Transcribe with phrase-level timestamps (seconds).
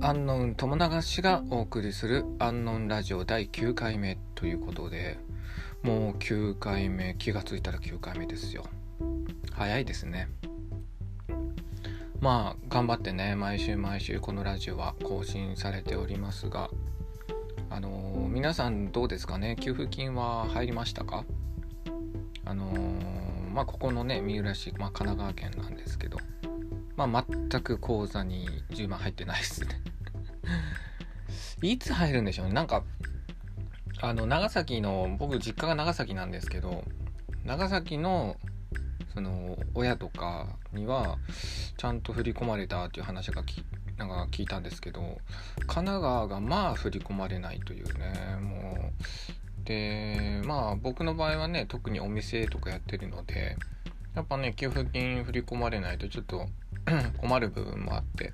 [0.00, 5.18] アンノウン友流しがお送りするアンノウンラジオ第9回目ということで
[5.82, 8.64] もう9回目気がついたら9回目ですよ。
[9.52, 10.28] 早いですね。
[12.20, 16.70] まあ頑張ってね毎週毎週このラジオは更新されておりますが
[17.70, 19.56] あのー皆さんどうですかね？
[19.60, 21.24] 給付金は入りましたか？
[22.44, 26.18] あのーまあここのね三浦市、まあ、神奈川県なんですけど
[26.96, 29.80] まあ全く口座に10万入ってないですね。
[31.62, 32.52] いつ入るんでしょうね。
[32.52, 32.84] なんか
[34.00, 36.84] あの長崎の僕実家が長崎なんですけど
[37.44, 38.36] 長崎の
[39.12, 41.18] その親とかには
[41.76, 43.64] ちゃんと振り込まれたっていう話がき
[43.96, 45.18] なんか聞いたんですけど
[45.66, 49.68] 神奈川がまあ振り込まれないというねもう。
[49.68, 53.56] でまあ僕の場合はね特にお店とかやってるので
[54.14, 56.46] やっぱね給付金振り込まれないとちょっと
[57.20, 58.32] 困る部分もあって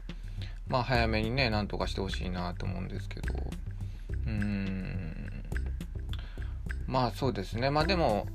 [0.69, 3.35] まあ早めにねなんとかしてほしいなと思うんですけど。
[4.27, 5.45] うーん。
[6.87, 7.71] まあそうですね。
[7.71, 8.27] まあでも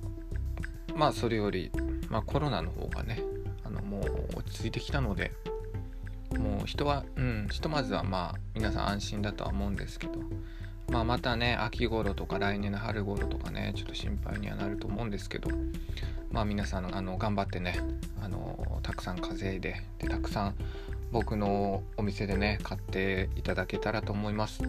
[0.95, 1.71] まあそれより、
[2.09, 3.21] まあ、コロナの方がね
[3.63, 5.31] あのもう落ち着いてきたので
[6.38, 10.14] もう人はうんひとまずはまあ皆さん安心だとは思うんですけど。
[10.91, 15.49] まあまたね秋頃とか来年の春頃とかねちょっと心配にはなると思うんですけど。
[16.31, 17.80] まあ皆さんあの頑張ってね
[18.21, 20.55] あのたくさん稼いででたくさん
[21.11, 24.61] 僕のお店でね買っていただけたらと思います。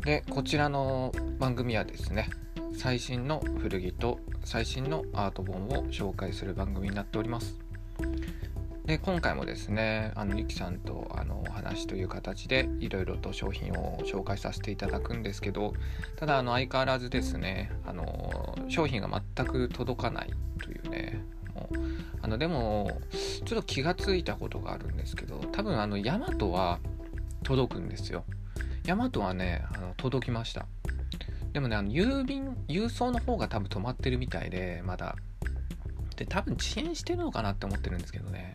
[0.00, 2.28] でこちらの番組はですね
[2.76, 7.58] 最新の古着と最新のアート本を紹介する番組になっております。
[8.84, 15.72] で今回もですねあのゆきさんとあのお話という形でいろいろと商品を紹介させていただくんですけど
[16.16, 20.30] ただあの相変わらずですねあの商品が全く届かない
[20.62, 21.24] というね
[22.22, 23.00] あのでも
[23.44, 26.78] ちょっと気がついたことがあるんですけど多分あのヤマトは
[27.42, 28.24] 届くんですよ。
[28.86, 30.66] ヤマトはねあの届きました。
[31.52, 35.16] でもねあの郵便郵送の方が多分止まってるみたいでまだ。
[36.16, 38.54] で多分遅延してるのかなって思ってるんですけどね。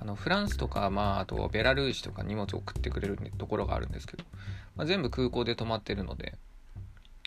[0.00, 4.24] あのフランスとか、まあ、あとベラルーシとか荷物を送ってくれるところがあるんですけど、
[4.74, 6.34] まあ、全部空港で止まってるので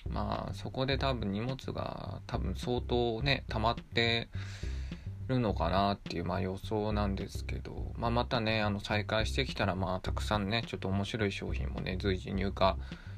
[0.10, 4.30] まあそこで多分荷物が多分相当ね溜まって
[5.28, 12.76] るのかなっていうまあ予想なんですけど、まあ、またねあの再開してきたらまあたくさんねちょっと面白い商品もね随時入荷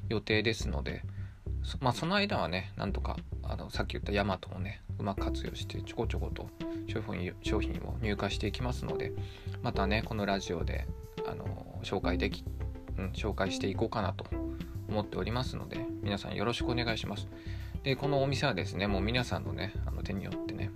[0.08, 1.02] 予定ですので
[1.62, 6.48] そまあその間はねなんとかあのさっき言ったヤマトをねうまく活用してちょこちょこと
[6.86, 9.12] 商品商品を入荷していきますので
[9.62, 10.86] またねこのラジオで
[11.26, 12.44] あの紹介でき、
[12.96, 14.24] うん、紹介していこうかなと
[14.88, 17.28] 思っておりますので皆さんよろしくお願いします。
[17.82, 20.70] でこのお店はですねもう皆さんのねあの手によってね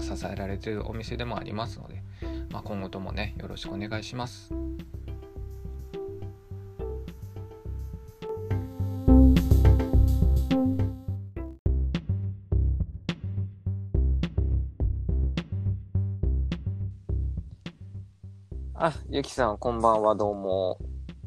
[0.00, 2.02] 支えられてるお店でもありますので、
[2.50, 4.52] まあ、今後ともねよろしくお願いします。
[18.76, 20.78] あ、ゆきさん、こんばんは、どうも。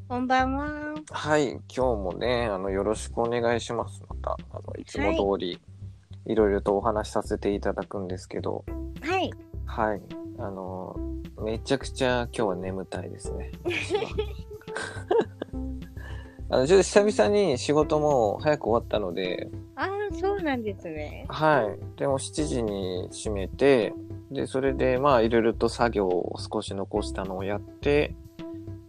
[0.10, 0.96] こんばんは。
[1.12, 4.02] はい、今日もね、あの、よろしくお願いします。
[4.08, 5.60] また、あの、いつも通り、
[6.26, 8.64] いろいろとお話しさせていただくんですけど、
[9.02, 9.30] はい。
[9.66, 10.02] はい、
[10.40, 10.96] あの、
[11.44, 13.52] めちゃくちゃ今日は眠たいですね。
[16.52, 21.26] あの、ちょっと久々に仕事も早く終わったので、ああ、そうなんですね。
[21.28, 21.78] はい。
[22.00, 23.94] でも7時に閉めて、
[24.32, 28.16] で、それでまあいろいろと作業を少し残したのをやって、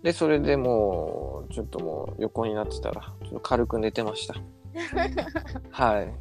[0.08, 4.36] で、それでもう、ちょっともう横になってたら、ちょっと軽く寝てました。
[5.70, 6.14] はい。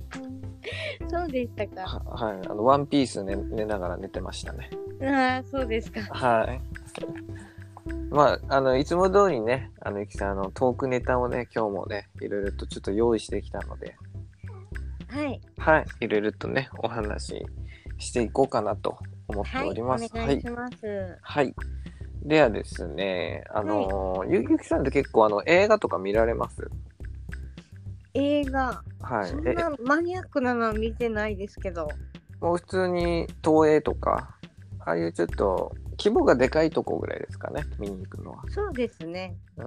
[1.09, 1.83] そうでしたか。
[1.83, 2.47] ははい。
[2.49, 4.69] あの、ワンピース寝寝ながら寝てましたね。
[5.01, 6.01] ああ、そうですか。
[6.01, 6.59] はい。
[8.09, 13.95] まあ、あの、いつも通りね、あの、ゆきさん、あの、トークネタをね、今日もね、いろいろとちょっと用意してきたので、
[15.07, 15.41] はい。
[15.59, 15.85] はい。
[16.01, 17.45] いろいろとね、お話し
[17.99, 18.97] していこうかなと
[19.29, 19.67] 思ってはい。
[19.67, 20.09] おおります。
[20.13, 21.17] 願いします。
[21.21, 21.55] はい。
[22.27, 26.69] ではですね、あの、ゆゆきさんって結構あの映画とか見られます？
[28.13, 29.29] 映画、はい。
[29.29, 31.87] え、そんなマニアックなのは見てないですけど。
[32.41, 34.35] もう普通に東映とか、
[34.81, 38.43] ああいうちょっと規模がでかいとこぐらいですかね、見に行くのは。
[38.49, 39.33] そうですね。
[39.55, 39.65] うん。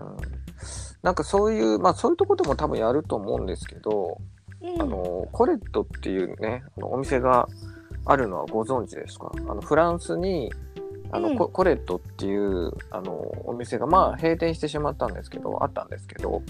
[1.03, 4.19] なんかそういう、まあそういうとこでも多分やると思うんですけど、
[4.61, 7.49] ええあの、コレットっていうね、あのお店が
[8.05, 9.33] あるのはご存知ですか？
[9.49, 10.53] あの、フランスに、
[11.13, 16.43] あの、うんココレットっていう、あの、お店が、まあ、閉店してしまったんですけど、あったんですけど、はい。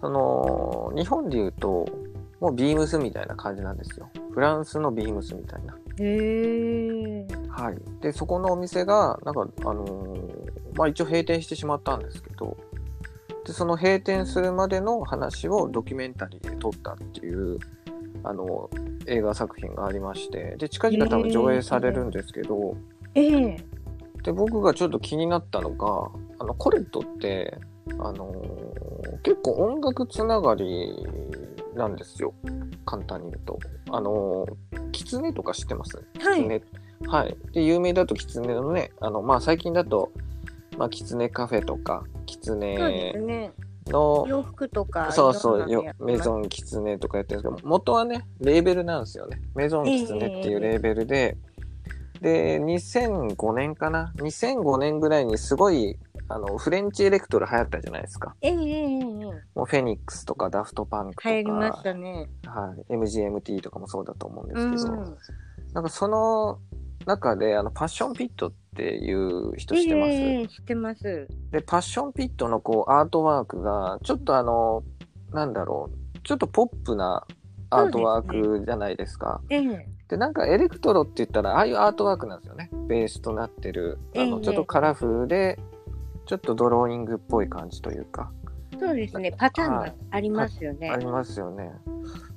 [0.00, 1.86] その、日本で言うと、
[2.40, 4.10] もうビームスみたいな感じなんですよ。
[4.32, 5.74] フランスのビームスみたいな。
[5.98, 7.26] へえ。
[7.48, 8.02] はい。
[8.02, 12.56] で、そこのお店が、なんか、あのーまあ一応閉店してしまったんですけど、
[13.46, 17.58] で、その閉店するまでの話をドキュメンタリーで撮ったっていう、
[18.22, 18.68] あの、
[19.06, 23.56] 映画作品がありまして、で、近々多分上映されるんですけど、ええ
[24.22, 27.58] で、僕がちょっと気になったのが、あの、コレットって、
[27.98, 28.66] あのー
[29.22, 30.94] 結構音楽つながり
[31.74, 32.32] なんですよ。
[32.84, 33.58] 簡単に言うと。
[33.90, 35.96] あのー、キツネとか知ってます？
[35.96, 36.38] はい。
[36.38, 36.62] キツネ。
[37.06, 37.36] はい。
[37.52, 40.12] で、有名だとキツネのね、あの、まあ、最近だと、
[40.76, 43.52] まあ、キツネカフェとか、キツそうでネすね。
[43.86, 45.10] の、洋服とか。
[45.12, 46.18] そうそう、よメン。
[46.20, 49.40] ゾンキツネとかやってるんですけど、元はね、レーベルなんですよね。
[49.54, 51.36] メゾンキツネっていうレーベルで、
[52.20, 55.98] で、2005年かな ?2005 年ぐらいにすごい、
[56.28, 58.34] あの、フレンチエレクトロ流行ったじゃないですか。
[58.40, 59.06] ええええええ
[59.54, 62.28] もうフェニックスとかダフトパンクとか、流行りましたね。
[62.44, 65.18] はい、MGMT とかもそうだと思うんでうすけど、ん。
[65.72, 66.58] なんかその
[67.06, 71.28] 中で、あの、パッションピットっていう人知ってます、ええ知ってます。
[71.52, 74.82] で、パッションピットのこう、アートワークが、ちょっとあの、
[75.32, 77.26] なんだろう、ちょっとポップな
[77.70, 79.40] アートワークじゃないですか。
[79.48, 82.70] ええで、なんかエレクトロって言ったら、ああいうアートワークなんですよね。
[82.88, 83.98] ベースとなってる。
[84.14, 85.58] あの、ええちょっとカラフルで、
[86.26, 88.30] ちょっとドローイングっぽい感じというか、
[88.78, 89.32] そうですね。
[89.32, 90.96] パターンがありますよねあ。
[90.96, 91.72] りますよね。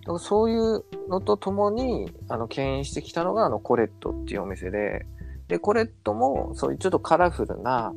[0.01, 5.06] だからそういうのとともに、あの、牽引してきたのが、あの、コレットっていうお店で、
[5.48, 7.94] で、コレットも、そういうちょっとカラフルな、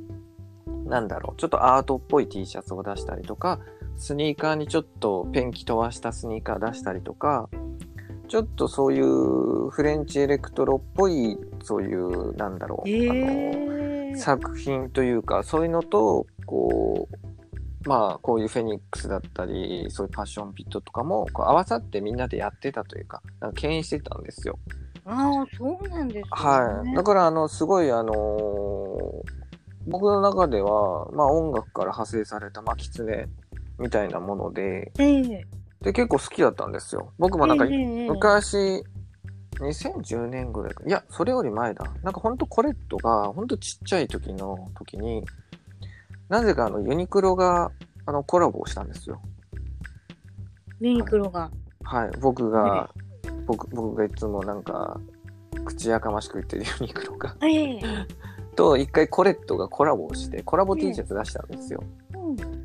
[0.87, 3.61] なんだろう、ちょっとアートっぽい T シャツを出したりとか、
[3.97, 7.49] スニーカーにちょっとペンキ飛ばしたスニーカー出したりとか、
[8.33, 24.59] ちょっとそういうフレンチエレクトロっぽい、そういう、なんだろう、えあの、え作品というか、そういうのと、こう、まあ、こういうフェニックスだったり、そういうパッションピットとかも、こう合わさってみんなでやってたというか、なんか牽引してたんですよ。
[25.05, 26.23] ああ、そうなんですね。
[26.31, 26.97] はい。
[26.97, 29.43] だから、あの、すごい、あのー
[29.85, 33.27] 僕の中では、まあ、音楽から派生された、まあ、キツネ
[33.79, 35.47] みたいなもので、ええ
[35.83, 37.13] で、結構好きだったんですよ。
[37.19, 38.85] 僕もなんか、ええ昔、
[39.59, 40.85] 2010年ぐらいか。
[40.87, 41.85] いや、それより前だ。
[42.03, 45.25] なんかほんとコレットが、ほんとちっちゃい時の時に、
[46.29, 47.71] なぜかあのユニクロが
[48.07, 49.21] あのコラボをしたんですよ。
[50.81, 51.51] ユニクロが。
[51.85, 52.11] はい。
[52.21, 52.91] 僕が、
[53.47, 54.99] 僕、僕がいつもなんか、
[55.65, 57.37] 口やかましく言ってるユニクロが。
[57.43, 57.81] ええ
[58.57, 61.83] と、一回コレットがコラボをして、コラボ T シャツ出したんですよ。
[62.15, 62.62] うん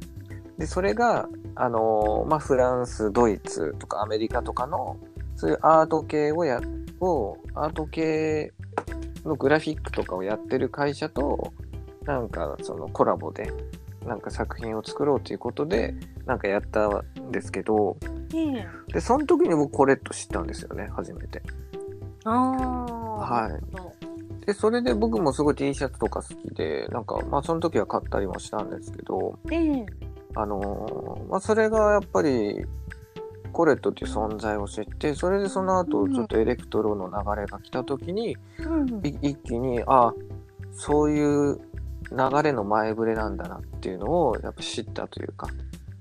[0.57, 4.97] で、それが、あのーまあ、フランス、ドイツとかアメリカとかの、
[5.35, 6.59] そういうアート系をや、
[6.99, 8.53] を、アート系
[9.23, 11.53] のグラフィックとかをやってる会社と、
[12.05, 13.51] なんかそのコラボで、
[14.05, 15.93] なんか作品を作ろうということで、
[16.25, 17.97] なんかやったんですけど、
[18.33, 21.41] ええで、その時に僕コレット知ったんですよね、初めて。
[22.23, 22.93] ああ。
[23.17, 24.45] はい。
[24.45, 29.85] で、それで僕もすごい T シャツとか好きで、なんか、まあその時は買ったりもしたんですけど、ええ
[30.39, 32.65] あのーまあ、それがやっぱり、
[33.51, 38.37] コレットっていう存在を知って、それでその後、ちょっとエレクトロの流れが来た時に、
[39.21, 40.13] 一気に、あ、
[40.73, 41.59] そういう
[42.11, 45.47] 流れの前触れなんだなっていうのをやっぱ知ったというか、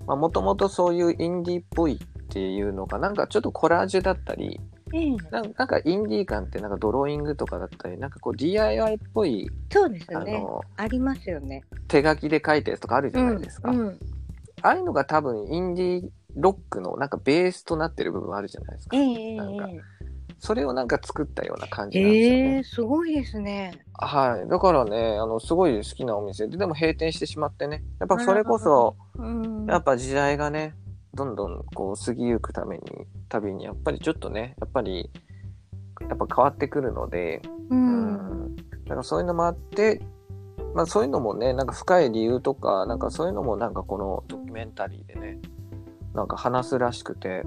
[0.06, 4.60] まあ、もともとそういうインディーっぽいっていうのが、なんかちょっとコラージュだったり、
[4.94, 10.38] ええなんかインディー感ってなんかドローイングとかだったり、なんかこう DIY っぽい、そうですね。
[10.38, 11.64] の、ありますよね。
[11.88, 13.70] 手書きで書いたやつとかあるじゃないですか。
[13.70, 13.98] うん。
[14.62, 19.00] ああいうのが多分インディーロックのなんかベースとなってる部分あるじゃないですかえ。
[19.00, 19.80] ええなんかえ
[20.38, 22.58] それをなんか作ったような感じなんですよえね。
[22.58, 23.72] えすごいですね。
[23.94, 24.48] はい。
[24.48, 27.82] だからね、あの、すごい好きなお店で、でも閉店してしまってね。
[28.00, 29.66] やっぱそれこそ、うん。
[29.66, 30.74] やっぱ時代がね、
[31.14, 32.82] どんどんこう過ぎゆくために、
[33.28, 35.10] たびに、やっぱりちょっとね、やっぱり、
[36.02, 37.74] やっぱ変わってくるので、う。
[37.74, 38.04] うん
[38.52, 38.56] ん。
[38.84, 40.02] だからそういうのもあって、
[40.76, 45.38] まあそういうのもね、なんか深い理由とか、なんかそういうのもなんかこのドキュメンタリーでね、
[46.14, 47.44] なんか話すらしくて、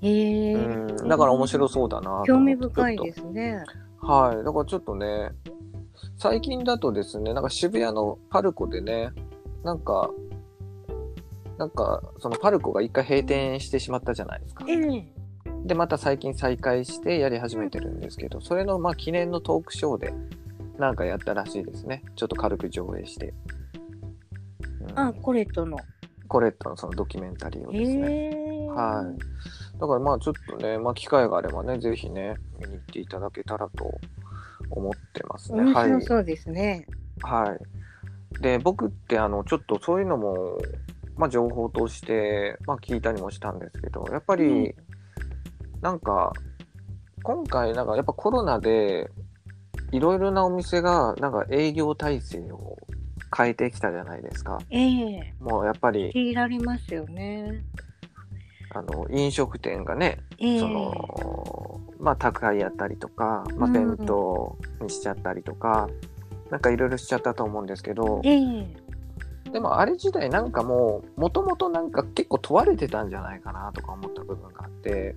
[0.00, 3.64] ええうん、だから面白そうだな興味深いですね。
[4.00, 4.44] とはい。
[4.44, 5.30] だからちょっとね、
[6.18, 9.10] 最近だとですね、なんか渋谷のパルコでね、
[9.64, 10.10] なんか、
[11.58, 14.64] なんか、そのパルコが一回閉店してしまったじゃないですか。
[14.68, 15.12] ええ
[15.64, 20.14] で、また最近再開してやり始めてるんですけど、それのまあ記念のトークショーで、
[20.78, 22.02] なんかやったらしいですね。
[22.16, 23.34] ちょっと軽く上映して。
[24.90, 25.76] うんあ、コレットの。
[26.28, 28.30] コレットのそのドキュメンタリーをえですね。
[28.64, 29.78] えはい。
[29.78, 33.90] だからまあちょっとね、まあ機会があればね、ぜひね、見に行っていただけたらと
[34.70, 35.62] 思ってますね。
[35.64, 35.88] 面はい。
[35.88, 36.86] 白そうですね。
[37.22, 37.56] は
[38.38, 38.42] い。
[38.42, 40.58] で、僕ってあの、ちょっとそういうのも、
[41.16, 44.74] まあ情報として、まあ聞いたりもしたんですけど、やっぱり、
[45.80, 46.32] なんか、
[47.22, 49.10] 今回なんかやっぱコロナで、
[49.92, 52.76] いろいろなお店がなんか営業体制を
[53.36, 54.58] 変えてきたじゃないですか。
[54.70, 57.64] ええもうやっぱり、強いられますよね。
[58.70, 65.88] あの、飲食店がね、ええその、まあ、宅配やったりとか、まあ、うん弁当にしちゃったりとか、
[66.50, 68.88] なんかいろいろしちゃったと思うんですけど、ええ
[69.52, 75.14] でもあれ自体なんかもう、もともとなんか結構問われてたんじゃないかなとか思った部分があって。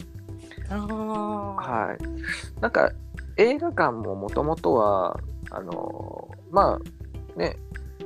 [0.69, 2.61] はい。
[2.61, 2.91] なんか
[3.37, 5.19] 映画館ももともとは、
[5.49, 7.57] あの、まあね、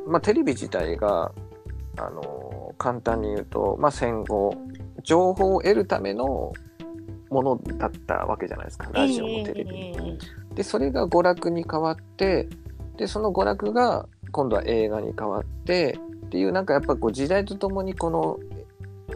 [0.08, 1.32] まあテレビ自体が、
[1.98, 4.55] あの、簡単に言うと、まあ戦後、
[5.03, 6.51] 情報を得るための
[7.29, 9.77] ものだったわけじゃないですか、ラジオもテレビも。
[9.77, 12.48] ええで、それが娯楽に変わって、
[12.98, 18.39] で、その娯楽が今度は映画に変わって、っていう、なんかやっぱこう時代とともにこの、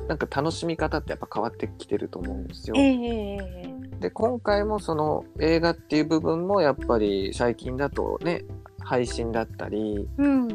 [0.07, 2.75] なんか楽しみ方ってやっぱ変わってきてると思うんですよ。
[2.77, 8.43] ええで、今回もその映画っていう部分もやっぱり最近だとね、
[8.79, 10.47] 配信だったり、うん。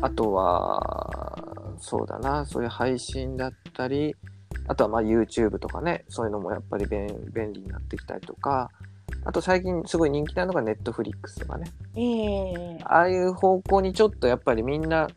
[0.00, 1.36] あとは、
[1.78, 4.14] そうだな、そういう配信だったり、
[4.66, 8.70] あとはまあ YouTube とかね、そういうのもやっぱり便便利になってきたりとか、
[9.24, 11.70] あと最近すごい人気なのが Netflix とかね。
[11.96, 15.08] ええああいう方向にちょっとやっぱりみんな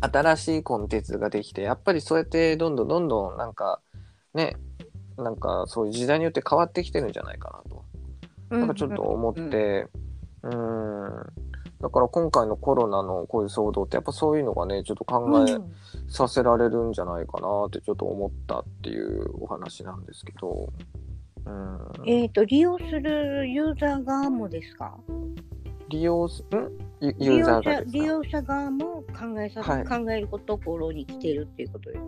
[0.00, 3.80] 新しいコンテンツができて、やっぱりそうやってどんどんどんどんなんか
[4.34, 4.56] ね、
[5.16, 7.84] なんかそういう時代によって変わってきてるんじゃないかなと。
[8.50, 9.88] なんかちょっと思って、
[10.42, 11.26] うーん。
[11.80, 15.72] だから今回のコロナのこういう騒動ってやっぱそういうのがね、ちょっと考えうん
[16.08, 20.72] させられるんじゃないかなってちょっと思ったっていうお話なんですけど。
[21.44, 21.78] うん。
[22.06, 24.96] えっ、と、利用するユーザー側もですか？
[25.88, 26.87] 利用す、ん？
[27.00, 31.98] ユユーザーが利用者側も考えさ、はい考えるところに来てるっていうことで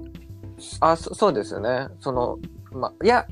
[0.59, 1.89] すあ、そそうですよね。
[2.01, 2.39] その、
[2.73, 3.27] ま、いや、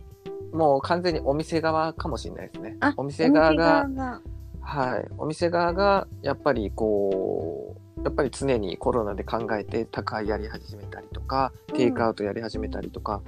[0.52, 2.76] もう完全にお店側かもしれないですね。
[2.80, 4.20] あお店側が
[4.60, 5.08] はい。
[5.16, 13.22] お店側が、やっぱりこう、やっぱり常にコロナで考えて宅配やり始めたりとか、うんテイクアウトやり始めたりとか、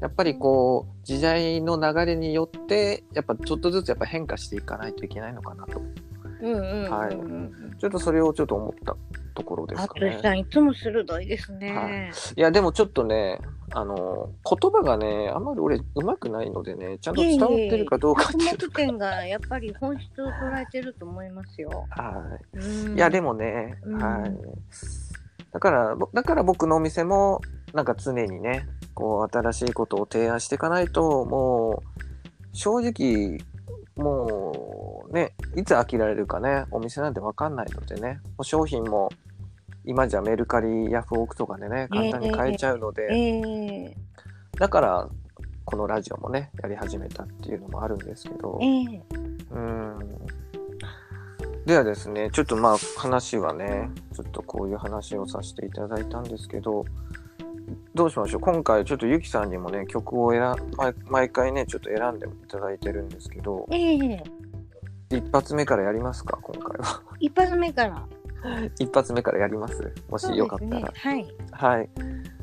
[0.00, 5.82] やっぱりこう、時代の流れによって、やっぱちょっとずつやっぱ変化していかないといけないのかなと。
[6.40, 8.96] はいちょっとそれをちょっと思った
[9.34, 10.30] ところですかねさ。
[10.30, 12.10] んいつも鋭いですね。
[12.36, 13.38] いや、でもちょっとね、
[13.72, 21.86] あの、言葉がね、あんまり俺上手くないのでね、ちゃんと伝わってるかどうかっていうと松本店がやっぱり本質を捉えてると思いますよ。
[21.90, 22.58] はい。
[22.58, 24.36] うんいや、でもね、うんはい。
[25.52, 27.40] だから、ぼだから僕のお店も、
[27.74, 33.38] なんか常にね、こう、新しいことを提案していかないと、もう、正直、
[33.96, 39.10] もう、ね、いつ飽きられるかね、お店なんてわかんないのでね、もう商品も、
[39.84, 43.96] 今じゃメルカリ、ヤフオクとかでね、簡単に買えちゃうので、ええ
[44.58, 45.08] だから、
[45.64, 49.02] このラジオもね、やり始めたっていうのもあるんですけど、ええ
[49.50, 49.98] うん。
[51.66, 56.84] ではですね、ちょっとまあ話はね、ちょっとこういう話をさせていただいたんですけど、
[57.94, 64.22] どうしましょう今回ちょっとゆきさんにもね、曲を選毎毎回ね、ちょっと選んでいただいてるんですけど、ええ
[65.10, 67.00] 一発目からやりますか今回は。
[67.20, 68.06] 一発目から。
[68.78, 69.92] 一発目からやります？
[70.10, 70.70] もしよかったら。
[70.72, 71.88] そうですね、はい。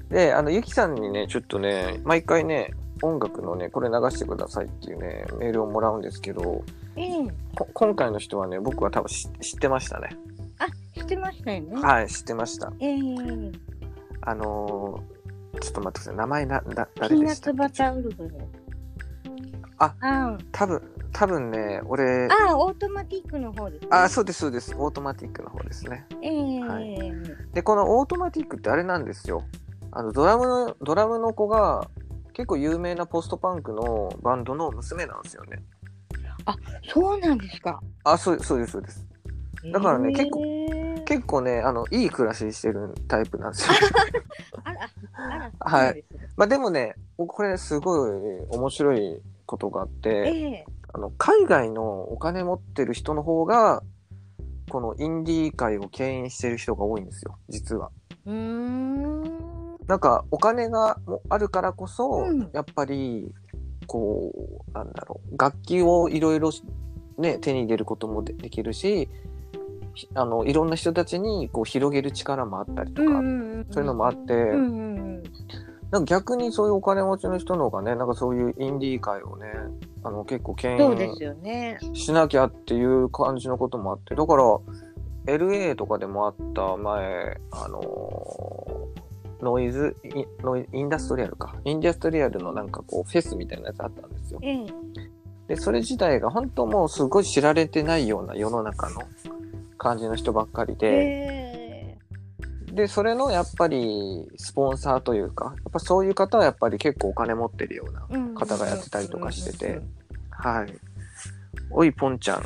[0.10, 6.62] で、あの、ゆきさんにね、ちょっとね、毎回ね、音楽のね、これ流してくださいっていうね、メールをもらうんですけど、はい。
[6.98, 10.10] ええこ今回の人はね、僕は多分知知ってましたね。
[10.60, 11.82] あ、知ってましたよね。
[11.82, 12.72] はい、知ってました。
[12.80, 13.52] ええ
[14.22, 15.13] あのー
[15.64, 16.16] ちょっと待ってください。
[16.16, 18.30] 名前な、だ、ピ誰ーナッツバターウルフ。
[19.78, 20.82] ああ多分、
[21.14, 23.88] 多分ね、俺、あ、オートマティックの方です、ね。
[23.92, 24.76] あ、そうです、そうです。
[24.78, 26.06] オートマティックの方ですね。
[26.22, 27.14] ええはい
[27.54, 29.44] で、このオートマティックってあれなんですよ。
[29.92, 31.88] あの、ドラムの、ドラムの子が、
[32.34, 35.64] 結構有名なポストパンクのバンドの娘なんですよね。
[36.92, 37.80] そうなんですか。
[38.04, 39.08] あ、そうそうです、そうです。
[39.72, 40.83] だからね結構構
[41.16, 43.74] 結構ね、あの、いい暮らししてるタイプなんですよ。
[44.64, 46.04] あら、あら、はい
[46.36, 48.12] まあでもね、これすごい
[48.50, 50.66] 面白いことがあって、ええ
[50.96, 53.82] あの海外のお金持ってる人の方が
[54.70, 57.90] このインディー界を牽引してる人が多いんですよ実は。
[58.28, 59.24] うーん。
[59.88, 63.32] なんかお金がもあるからこそ、うんやっぱり
[63.88, 64.32] こ
[64.68, 66.52] うなんだろう楽器をいろいろ
[67.18, 69.10] ね手に入れることもでできるしひ
[70.16, 75.24] あのいろんな人たちにこう広げる力もあったりとか、うんうんうんそういうのもあって、うんうんうん。
[75.90, 79.46] なんか逆にそういうお金持ちの人の方がねなんかそういうインディー界をね
[80.04, 81.96] あの結構牽引。
[81.96, 84.44] しなきゃっていう感じのこともあってだから
[85.26, 89.04] LA とかでもあった前あのー
[89.44, 94.66] ノイズイノイインダストリアルかインダストリアルのなんかこうフェスみたいなやつあったんですよええ
[95.48, 99.02] でそれ自体が本当もうすごい知られてないような世の中の
[99.84, 101.98] 感じの人ばっかりで、え
[102.74, 109.82] で、それのやっぱりスポンサーというか、やっぱそういう方はやっぱり結構お金持ってるようなうん方がやってたりとかしてて
[110.32, 110.74] はい。
[111.70, 112.44] おい、ポンちゃん。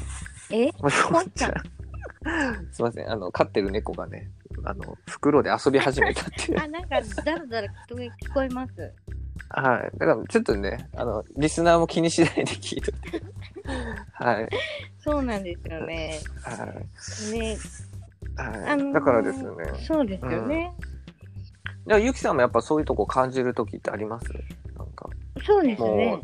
[0.49, 0.69] え？
[0.79, 1.53] おい、ポンちゃん。
[2.71, 3.09] すいません。
[3.09, 4.29] あの、飼ってる猫がね、
[4.65, 6.59] あの、袋で遊び始めたっていう。
[6.59, 8.93] あ、なんか、だらだら聞こえます。
[9.49, 9.97] はい。
[9.97, 13.21] だから、ちょっとね、あの、リスナーも気にしないで聞いてて。
[14.13, 14.49] はい。
[14.99, 16.19] そうなんですよね。
[16.43, 17.31] はい。
[17.31, 17.57] ね、
[18.35, 18.69] はい。
[18.71, 19.49] あのーだからですね。
[19.85, 20.73] そうですよね。
[21.87, 24.27] いや、ゆきさんもやっぱそういうとこ感じるときってあります？
[24.77, 25.09] なんか、
[25.45, 26.23] そうですねも。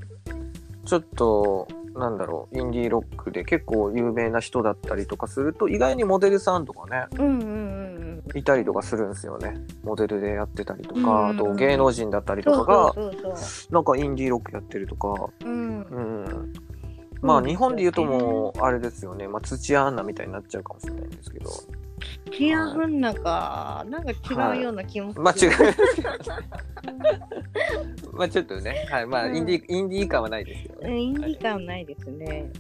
[0.86, 8.38] ちょっと、なんだろう、インディーロックで結構有名な人だったりとかすると、意外にモデルさんとかね、うんうんうんうん。
[8.38, 9.56] いたりとかするんですよね。
[9.84, 12.94] モデルでやってたりとうんか、あと芸能人だったりとかが、
[13.72, 15.30] なんかインディーロックやってるとか。
[15.46, 15.63] うん。
[17.24, 19.28] まあ日本で言うともう、あれですよね。
[19.28, 21.50] まあ土屋アンナみたいになっちゃうかもしれないんですけど。
[22.32, 25.24] チアフンなんか、なんか違うような気もする。
[25.24, 26.24] まあ違いますけどね。
[28.12, 29.06] まあ ちょっとね、はい。
[29.06, 30.90] まあうんインディー、インディー感はないですけどね。
[30.90, 32.52] うんインディ感ないですね。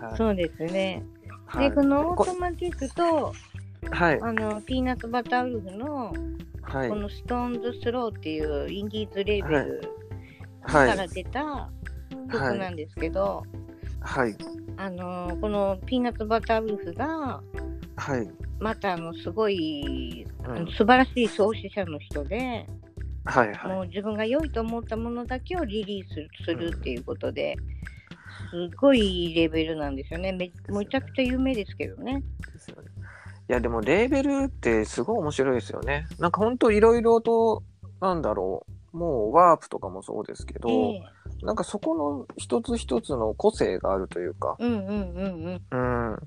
[0.00, 0.16] はい。
[0.16, 1.04] そうですね。
[1.46, 3.32] はいで、このオーこトマティックと、
[3.90, 4.20] はい。
[4.22, 6.14] あの、ピーナッツバターウルフの、
[6.62, 6.96] はいこ。
[6.96, 9.82] のストーンズスローっていうインディーズレーベル
[10.62, 10.88] はい。
[10.90, 11.70] から出た
[12.30, 13.42] 曲なんですけど、
[14.02, 14.36] はい。
[14.76, 17.42] あの、このピーナッツバターウルフが、
[17.96, 18.30] はい。
[18.58, 22.66] またあの、すごい、あうんの素晴らしい創始者の人で、
[23.24, 23.54] はい。
[23.54, 23.72] はい。
[23.72, 27.56] もう自分が良いと思ったものだけをリリースするっていうことで、
[28.50, 30.32] すごいいいレベルなんですよね。
[30.32, 32.22] めめちゃくちゃ有名ですけどね。
[32.52, 32.90] ですよね
[33.48, 36.06] いやでもレーベルってすごい面白いですよね。
[36.18, 37.62] なんかほんといろいろと、
[38.00, 41.02] なんだろう、もうワープとかもそうですけど、ええ
[41.42, 46.10] なんかそこの一つ一つの個性があるというか、うんうんうんうん。
[46.10, 46.18] うん。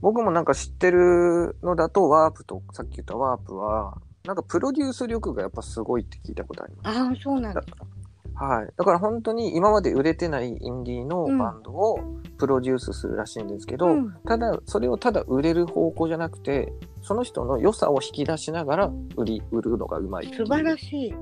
[0.00, 6.98] 僕もなんか知ってるのだとワープと、さっき言ったワープは、なんかプロデュース力がやっぱすごいって聞いたことあります。
[6.98, 7.86] ああ、そうなんですか。
[8.34, 8.68] はい。
[8.74, 12.00] だから本当に今まで売れてないインディーのバンドを
[12.38, 21.14] プロデュースするらしいんですけど、うんただ、それをただ売れる方向じゃなくて、その人の良さを引き出しながら売り、売るのがうまいいう素晴らしい。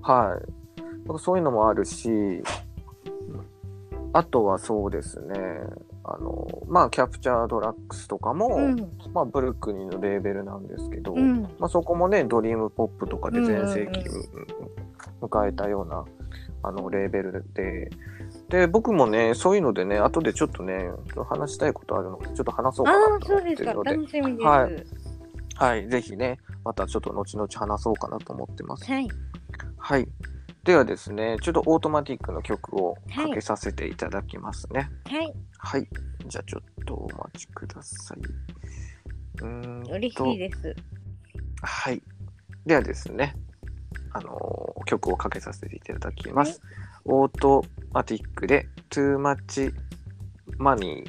[0.00, 0.80] はい。
[0.80, 2.08] だからそういうのもあるし、
[4.14, 5.34] あとはそうですね、
[6.04, 8.76] あの、まあ、キャプチャードラッグスとかも、うん。
[9.12, 11.42] まあ、ブルックリンのレーベルなんですけど、うん。
[11.58, 14.04] まあ、そこもね、ドリームポップとかで全盛期
[15.20, 16.04] 迎えたような、
[16.62, 17.90] あの、レーベルで、
[18.50, 20.90] で、僕もね、そういうのでね、後でちょっとね、
[21.28, 23.32] 話したいことあるので、ちょっと話そうかなと。
[23.32, 24.44] 思ってるので、楽しみです。
[24.44, 24.76] ははいい。
[25.56, 28.84] はい、ぜひね、またちょっと後々話そうかなと思ってます。
[29.76, 30.08] はい。
[30.64, 34.90] ではですね、ちょっとオートマティックの曲をかけさせていただきますね。
[35.04, 35.34] はい。
[35.58, 35.88] はい。
[36.26, 38.18] じゃあちょっとお待ちください。
[39.42, 40.74] うーんと嬉しいです。
[41.62, 42.02] はい。
[42.64, 43.36] ではですね、
[44.12, 46.60] あのー曲をかけさせていただきます。
[47.06, 49.72] オートマティックで Too Much
[50.58, 51.04] Money。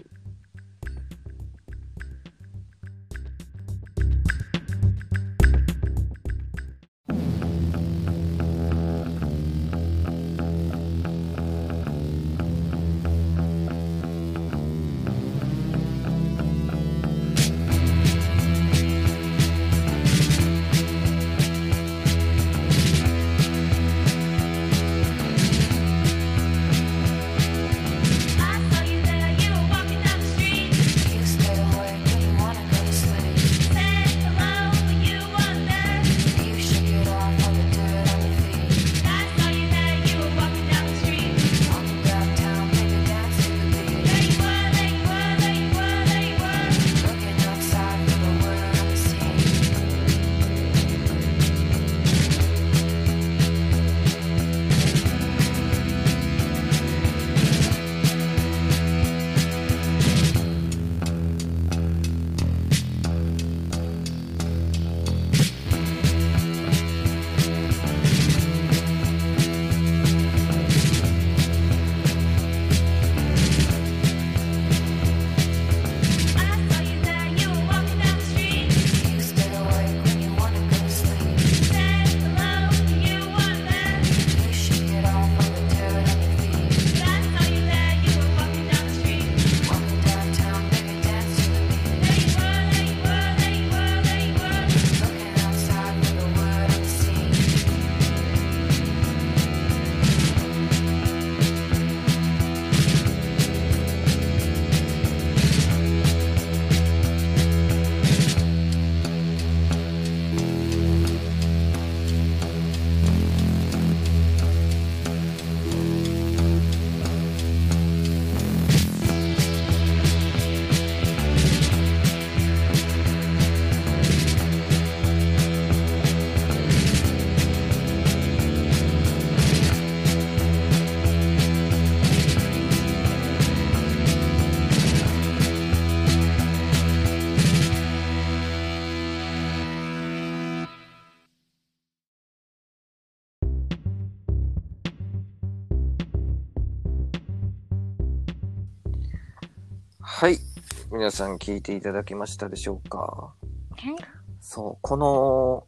[150.96, 152.98] 皆さん聞いていただけましたでしょうか？
[153.00, 153.34] は
[153.76, 153.96] い。
[154.40, 155.66] そう、この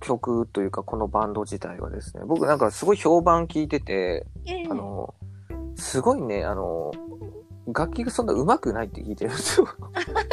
[0.00, 5.14] 曲というか、このバンド自体はですね、僕なんかすごい評判聞いてて、ええあの、
[5.76, 6.90] すごいね、あの、
[7.72, 9.68] 楽器がそんな上手くないって聞いてるんですよ。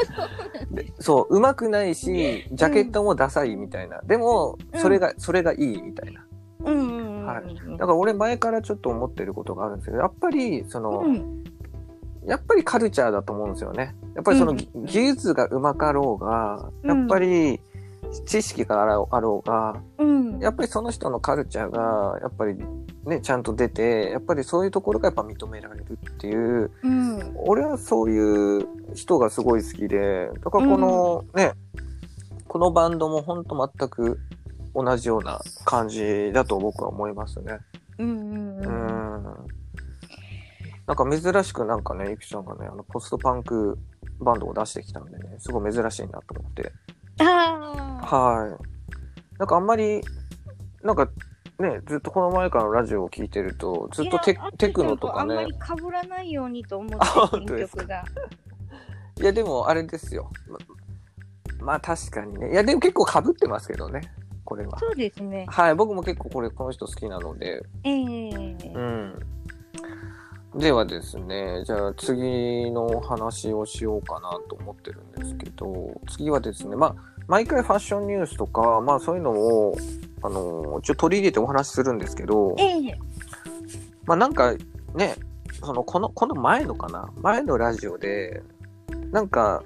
[0.71, 4.01] でそう、上手くないし、ジャケットもダサいみたいな。
[4.01, 6.25] でも、それが、それがいいみたいな。
[6.65, 7.25] うんうんうんうん。
[7.27, 11.43] はいだから俺前からちょっと思ってることがあるんですけど、やっぱり、その、うん。
[12.25, 13.95] やっぱりカルチャーだと思うんですよね。
[14.15, 17.59] やっぱりそのうんぎ技術が上手かろうが、うんやっぱり
[18.25, 20.39] 知識があろうあろうが、うん。
[20.39, 22.55] やっぱりその人のカルチャーが、やっぱり
[23.05, 27.33] ね、ちゃんと出て、やっぱりそういうところがやっぱ認められるっていう、うん。
[27.35, 31.53] 俺はそういう人がすごい好きで、だからこのね、
[32.47, 34.19] このバンドも本当全く
[34.75, 37.59] 同じような感じだと僕は思いますね。
[37.97, 38.11] うんう。
[38.11, 38.50] ん。
[40.91, 43.77] なんか珍しくなんかね、ゆきちゃんがね、あの、ポストパンク
[44.19, 46.73] バンドを出してきたんでね、すごい珍しいなと思って。
[47.19, 48.15] ああ。
[48.15, 49.39] はい。
[49.39, 50.01] なんかあんまり、
[50.83, 51.07] なんか
[51.59, 55.53] ね、ずっとこの前からのラジオを聞いてると、ずっとテテクノとかねあんまり。
[55.53, 58.03] 被らないようにと思あって、曲が。
[59.21, 60.29] いや、でもあれですよ。
[60.49, 60.57] ま
[61.67, 62.51] まあ確かにね。
[62.51, 64.01] いや、でも結構被ってますけどね、
[64.43, 64.77] これは。
[64.77, 65.45] そうですね。
[65.47, 67.63] はい、僕も結構これ、この人好きなので。
[67.85, 69.00] ええうん。
[70.55, 76.95] ではですね、じゃあ次の話をしようかなと思ってるんですけど、次はですね、まあ、
[77.27, 79.77] 毎回ファッションニュースとか、まあそういうのを、
[80.21, 82.97] あの、ちょっと取り入れてお話しするんですけど、ええ
[84.05, 84.53] まあなんか
[84.93, 85.15] ね、
[85.63, 88.43] その、この、この前のかな前のラジオで、
[89.11, 89.63] なんか、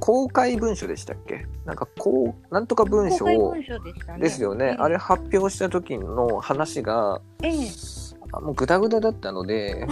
[0.00, 1.46] 公開文書でしたっけ？
[1.64, 3.54] なんか、こう、なんとか文書を。
[4.18, 4.76] ですよね。
[4.78, 7.68] あれ発表した時の話が、ええ
[8.32, 9.86] あもうグダグダだったので、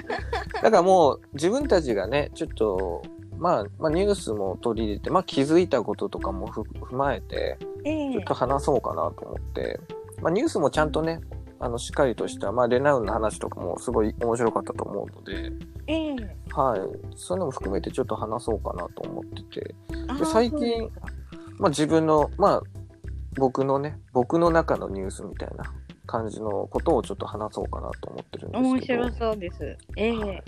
[0.62, 3.02] だからもう自分たちがね、ちょっと、
[3.38, 8.12] まあ、まあニュースも取り入れて、まあ気づいたこととかもふ踏まえて、ええ。
[8.12, 9.80] ちょっと話そうかなと思って、
[10.20, 11.20] まあニュースもちゃんとね、
[11.58, 15.52] あの、しっかりとした、まあレナウンの話とかもすごい面白かったと思うので、
[15.86, 16.16] ええ。
[16.52, 16.80] はい。
[17.16, 19.74] そういうのも含めてちょっと話そうかなと思ってて、
[20.08, 20.90] あで最近
[21.58, 22.62] まあ自分の、まあ、
[23.36, 25.72] 僕のね、僕の中のニュースみたいな
[26.06, 29.08] 感じのことをちょっと話そうかなと思ってるんです面けど。
[29.08, 29.76] 白そうです。
[29.96, 30.42] ええ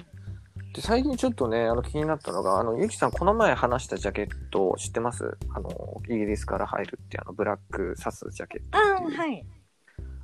[0.75, 5.39] で最近ちょっとね、あの気になったのが、あの、ゆきさん、この前話したジャケット知ってます？
[5.55, 5.71] あの、
[6.09, 9.47] イギリスから入るって、あの、ブラックサスジャケットあはい。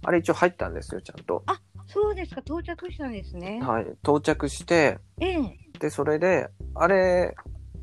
[0.03, 1.45] あれ一応入ったんですよ、ちゃんと。
[1.87, 3.61] そうですか、到着したんですね。
[3.63, 3.87] はい。
[4.03, 7.37] 到着して、ええで、それで、あれ、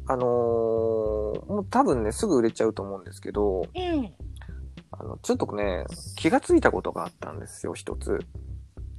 [0.08, 4.14] あのーもう多分ね、すぐ売れちゃうと思うんですけど、ええ
[5.00, 8.20] あの、ちょっとね、気がついたことがあったんですよ、一つ。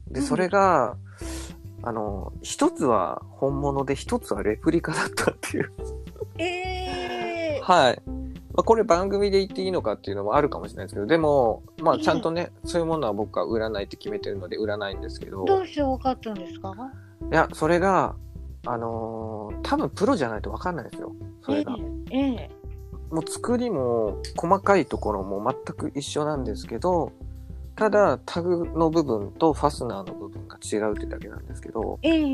[0.08, 0.96] で、うんそれが、
[1.82, 5.72] あの、一つは本物で一つはレプリカだったっていう。
[6.38, 8.02] ええはい。
[8.06, 16.74] まあ、これ番組で言っていいのかっていうのもあるかもしれないですけど、でも、まあ、ちゃんとね、そういうものは僕は売らないって決めてるので売らないんですけど、どうして分かったんですか？
[17.30, 18.16] いや、それが、
[18.66, 21.12] あのー多分プロじゃないとわかんないですよ。
[21.42, 21.76] それが。
[22.10, 22.50] ええ
[23.10, 27.12] もう作りも細かいところも全く一緒なんですけど、
[27.76, 32.24] ただタグの部分とファスナーの部分が違うってだけなんですけど、えええ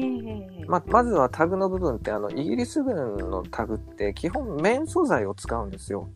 [0.62, 6.08] えままずはタグの部分ってあのイギリス軍のタグって基本綿素材を使うんですよ。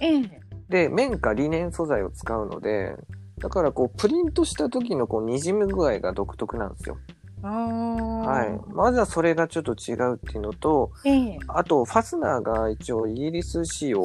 [0.00, 2.94] ええで、綿かリネン素材を使うので、
[3.38, 6.96] だからこうプリントした時のこう滲む具合が独特なんですよ。
[7.42, 8.72] はい。
[8.74, 14.02] まずはそれがちょっと違うっていうのと、ええあと、ファスナーが一応イギリス仕様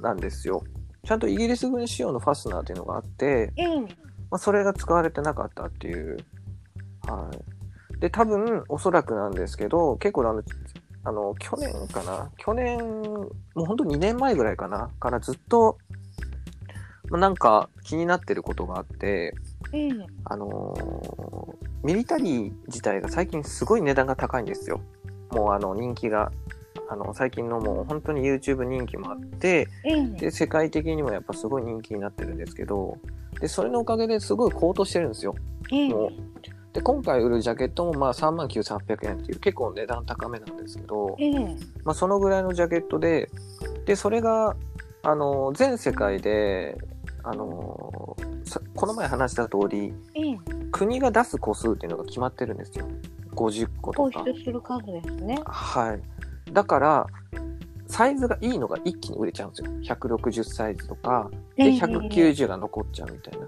[0.00, 0.62] なんですよ。
[1.04, 3.80] ちゃんとイギリス軍仕様のファスナーっていうのがあって、ええ
[4.30, 6.18] まあ、それが使われてなかったっていう。
[7.06, 8.00] はい。
[8.00, 10.42] で、多分、おそらくなんですけど、結構あの、
[11.04, 12.30] あの、去年かな？
[12.36, 14.90] 去年、もうほんと2年前ぐらいかな？
[15.00, 15.78] からずっと、
[17.08, 19.34] まあなんか気になってることがあって、
[19.72, 19.90] ええ
[20.24, 24.80] あのーミリタリー自体が最近すごい値段が高いんですよ。
[25.30, 26.32] もうあの人気が。
[26.90, 32.96] あの、最近のもう本当に YouTube 人気もあって、ええで、世界的にもやっぱすごい人気になってるんですけど、
[33.40, 35.34] で、それのおかげですごい高騰してるんですよ。
[35.70, 36.12] ええもう
[36.72, 41.32] で、今回売るジャケットもまあ39,800円っていう結構値段高めなんですけど、ええ
[41.84, 43.30] まあそのぐらいのジャケットで、
[43.84, 44.56] で、それが、
[45.02, 46.78] あの、全世界で、
[47.28, 50.38] あの、さこの前話した通り、ええ
[50.72, 52.88] 国が出す個数っていうのが決まってるんですよ。
[53.34, 54.24] 50個とか。
[54.24, 55.38] する数ですね。
[55.44, 56.52] はい。
[56.52, 57.06] だから、
[57.86, 59.96] サイズがいいのが一気に売れちゃうんですよ。
[59.96, 63.46] 160サイズとか、で、ええ190が残っちゃうみたいな。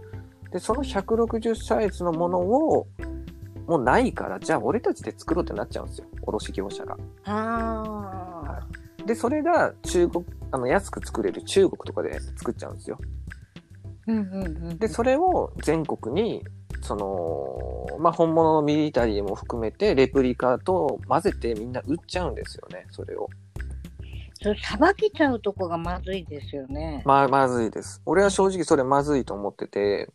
[0.51, 2.87] で、その160サイズのものを、
[3.67, 6.07] もうないから、じゃあ俺たちで作ろうってなっちゃうんですよ。
[6.23, 6.99] 卸業者が。
[7.25, 8.61] あ
[9.07, 12.99] で、それが中国、あの、安く作れる中国とかで作っちゃうんですよ。
[14.79, 16.45] で、それを全国に、
[16.83, 23.29] その、まあ、本物のミリタリーも含めて、レプリカと混ぜてみんな売っちゃうんですよね、それを。
[24.43, 27.03] それさばけちゃうとこがまずいですよね。
[27.05, 28.01] まあ、まずいです。
[28.07, 30.09] 俺は正直それまずいと思ってて、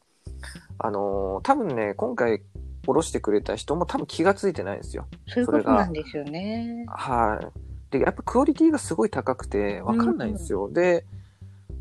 [0.80, 2.42] あのー多分ね、今回、
[2.88, 5.08] おろしてくれた人も多分気がついてないんですよ。
[5.28, 6.86] そういうことなんですよね。
[6.88, 7.92] はい。
[7.92, 10.70] で、やっぱクオリティがすごい高くて、わかんないんですよ。
[10.72, 11.06] で、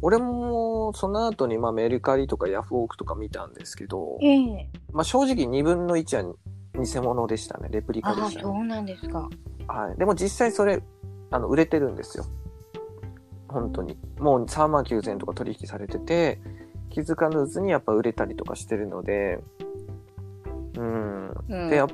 [0.06, 6.34] 俺も、その後に、まあ、メルカリとかヤフオクとか見たんですけど、ええまあ、正直2分の1は
[6.74, 7.70] 偽物でしたね。
[7.70, 8.42] レプリカでしたね。
[8.42, 9.30] そうなんですか。
[9.66, 9.98] はい。
[9.98, 10.82] でも実際それ、
[11.30, 12.26] あの、売れてるんですよ。
[13.48, 13.96] 本当に。
[14.18, 16.38] もう3万9000円とか取引されてて、
[16.90, 19.40] 気づかぬうちにやっぱ売れたりとかしてるので、
[20.76, 21.28] うん。
[21.48, 21.88] うんでやっ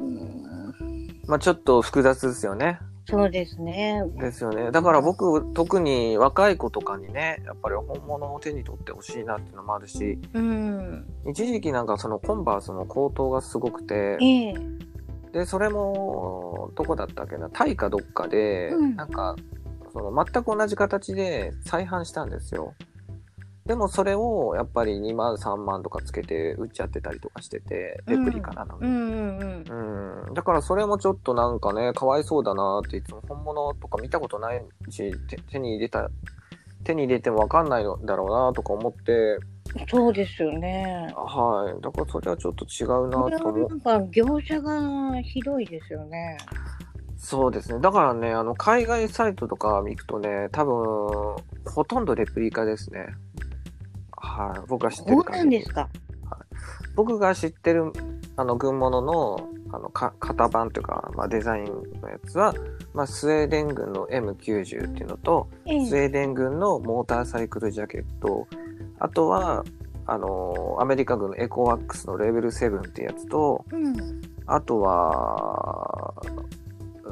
[1.28, 2.80] まあちょっと複雑ですよね。
[3.10, 4.02] そうですね。
[4.16, 4.70] ですよね。
[4.70, 11.06] だから僕、特に若い子とかにね、やっぱり本物を手に取ってほしいなっていうのもあるし、うん。
[11.28, 14.54] 一時期なんかそのコンバースの高騰がすごくて、ええ
[15.32, 19.36] で、それも、どこだったっけな、タイかどっかで、うんなんか、
[19.92, 22.74] その全く同じ形で再販したんですよ。
[23.66, 28.86] でもそれをやっぱり2万3万とかつけて売っちゃってたりとかしてて、レプリカなのに。
[28.86, 30.28] うんうんうん。
[30.28, 36.10] うん、だからそれもちょっとなんかね、かわいそうだなっていつも本物とか見たことないし、手手に入れた、
[36.84, 39.38] 手に入れてもわかんないのだろうなとか思って、
[39.88, 41.12] そうですよね。
[41.14, 41.80] はい。
[41.80, 43.76] だからそれはちょっと違うなこれはと思うな。
[43.76, 46.36] んか業者がひどいですよね。
[47.22, 47.80] そうですね。
[47.80, 50.74] だからね、あの、海外サイトとか見くとね、多分、
[51.70, 53.08] ほとんどレプリカですね。
[54.20, 54.60] はい。
[54.68, 55.88] 僕が知ってる限りんですか。
[56.94, 57.92] 僕が知ってる、
[58.36, 61.64] あの、軍物の、あの、か型番というか、まあ、デザイン
[62.00, 62.54] のやつは、
[62.92, 68.46] まあ、スウェーデン軍の M90 っていうのと、ええスウェーデン軍のモーターサイクルジャケット、
[68.98, 69.64] あとは、
[70.06, 74.20] あの、アメリカ軍のエコワックスのレベル7ってやつと、うん。
[74.46, 76.14] あとは、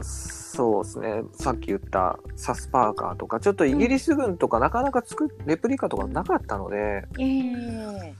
[0.02, 8.14] そうですね、さっき言ったサスパーカーとか、ちょっとイギリス軍とかなかなか作っ、レプリカとかなかったので、ええ。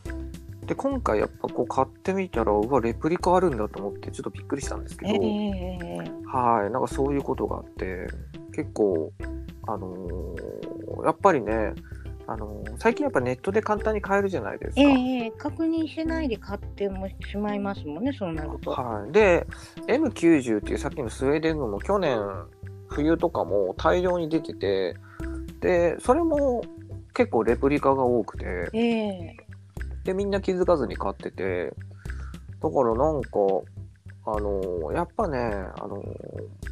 [0.67, 5.99] で、今回やっぱこう買ってみたら、うわ、レプリカあるんだと思って、ちょっとびっくりしたんですけど、ええ。
[6.27, 8.07] はい、なんかそういうことがあって、
[8.55, 9.13] 結構、
[9.67, 10.69] あのー
[11.05, 11.75] やっぱりね、
[12.29, 14.83] あのー最近やっぱネットで簡単に買えるじゃないですか。
[14.83, 18.71] ええ確認してないで買ってもしまいますもんね、そうなると。
[18.71, 19.13] はい。
[19.13, 19.47] で、
[19.87, 22.21] M90 っていうさっきのスウェーデン軍も去年
[22.89, 24.95] 冬とかも大量に出てて、
[25.61, 26.63] で、それも
[27.15, 29.37] 結構レプリカが多くて、ええ
[30.05, 31.73] で、みんな気づかずに買ってて、
[32.63, 33.31] だからなんか、
[34.31, 36.05] あのやっぱね、あの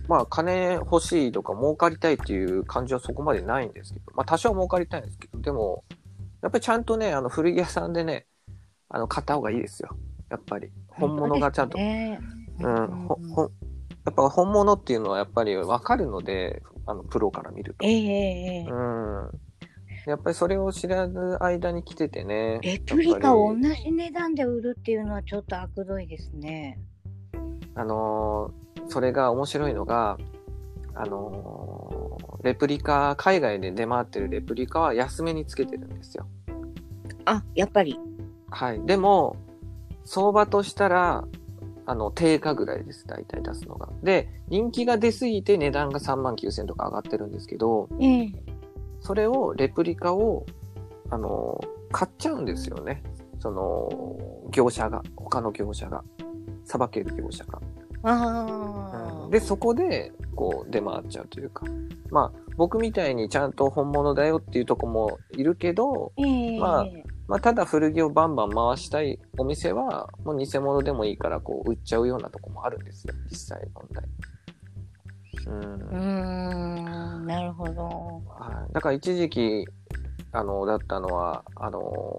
[0.09, 5.85] まあ、金欲しいとか儲かりたいっていう感じはそこまでないんですけど、まあ、多少儲かりたいんですけど、でも、
[6.43, 8.27] やっぱりちゃんとね、あの、古着屋さんでね、
[8.91, 9.97] あの、買った方がいいですよ。
[10.31, 10.71] やっぱり。
[10.89, 11.79] 本物がちゃんと。
[11.79, 12.21] ね
[12.61, 13.49] うん、ほ、ほ、や
[14.11, 17.91] っぱ本物っていうのはやっぱりわかるので、あの、プロから見るとえ。
[17.91, 19.31] えええうん。
[20.07, 22.61] やっぱりそれを知らぬ間に来ててね。
[22.63, 26.79] レプリカを同じ値段で売るっていうのはちょっと悪どいですね。
[27.75, 30.17] あのーそれが面白いのが、
[30.95, 36.27] あのーレプリカ、海外で出回ってるレプリカは安めにつけてるんですよ。
[37.25, 37.99] あ、やっぱり。
[38.51, 38.81] はい。
[38.87, 39.37] でも、
[40.05, 41.25] 相場としたら、
[41.87, 43.07] あの、定価ぐらいです。
[43.07, 43.89] 大体出すのが。
[44.03, 48.33] で、人気が出すぎて値段が3万9000とか上がってるんですけど、ええ
[49.01, 50.47] それを、レプリカを、
[51.11, 51.61] あの、
[51.93, 53.03] 買っちゃうんですよね。
[53.39, 54.19] その、
[54.51, 56.03] 業者が、他の業者が、
[56.67, 57.61] さばける業者が。
[58.03, 61.65] ああ、で、そこで、こう、出回っちゃうというか。
[62.11, 66.87] まあ、僕みたいにちゃんと本物だよっていうとこもいるけど、ええまあ
[67.29, 74.05] まあ、ただ古着をバンバン回したいお店は、もう偽物でもいいから、こう、売っちゃうようなとこもあるんですよ、実際問題。
[75.47, 77.83] うんうーん、なるほど。
[78.29, 79.67] はい、だから一時期、
[80.33, 82.17] あの、だったのは、あの、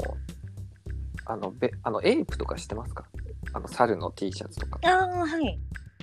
[1.25, 3.05] あの、べあのエイプとか知ってますか？
[3.53, 4.79] あの、猿の T シャツとか。
[4.83, 5.59] ああ、はい。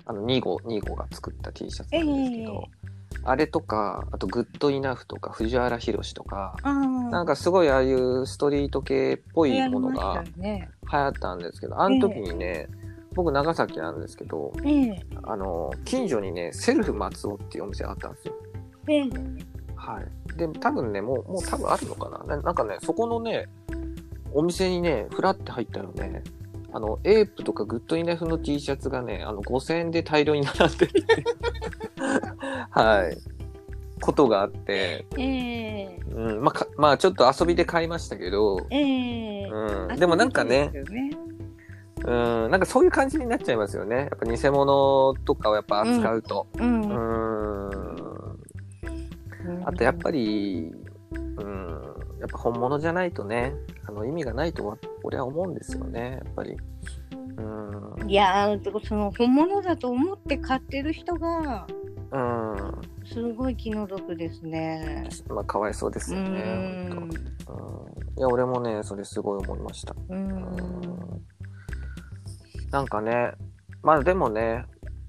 [0.06, 2.84] あの、2号、2号が作った T シャツなんですけど、え
[3.26, 6.74] あれとか、あと、グッドイナフとか、藤原宏とか、ああ、
[7.10, 10.24] なんかすごいああいうストリート系っぽいものが。
[10.36, 12.68] 流行ったんですけど、あの時にね、
[13.14, 18.34] 僕長崎なんですけど、ええあの、近所にね、セルフ松尾っていうお店があったんですよ。
[18.88, 19.02] ええ
[19.76, 20.38] はい。
[20.38, 23.48] で、多分ね、もう、もう多分あるのかなななんかね、そこのね、
[24.32, 26.22] お店にね、ふらって入ったらね、
[26.74, 30.92] あの、エープとかグッドイナフの T シャツがね、あの、5000円で大量に並んでる。
[32.70, 33.16] はい。
[34.00, 40.72] ことがあって、ええうん、まあか、まあ、ちょっと遊びで買いましたけど、ええうん、でもなんかね
[42.04, 42.12] う
[42.48, 43.96] ん、なんかそういう感じになっちゃいますよね。
[43.96, 46.46] やっぱ偽物とかをやっぱ扱うと。
[46.58, 46.94] うんう。
[47.70, 48.44] ん。
[49.64, 50.70] あとやっぱり、
[51.12, 51.83] うん、
[52.24, 53.52] やっぱ本物じゃないとね、
[53.86, 56.56] あの意味がないとは俺は思うんですよね、やっぱり。
[57.36, 58.10] うん。
[58.10, 61.66] いやーその本物だと思って買ってる人が
[62.12, 62.80] うん。
[63.04, 65.06] すごい気の毒ですね。
[65.28, 66.88] まあ、かわいそうですうよね。
[66.90, 67.10] うん。
[67.10, 69.94] いや、俺もね、それすごい思いました。
[70.08, 70.40] ううんん。
[72.70, 73.32] なんかね、
[73.82, 74.64] まあでもね、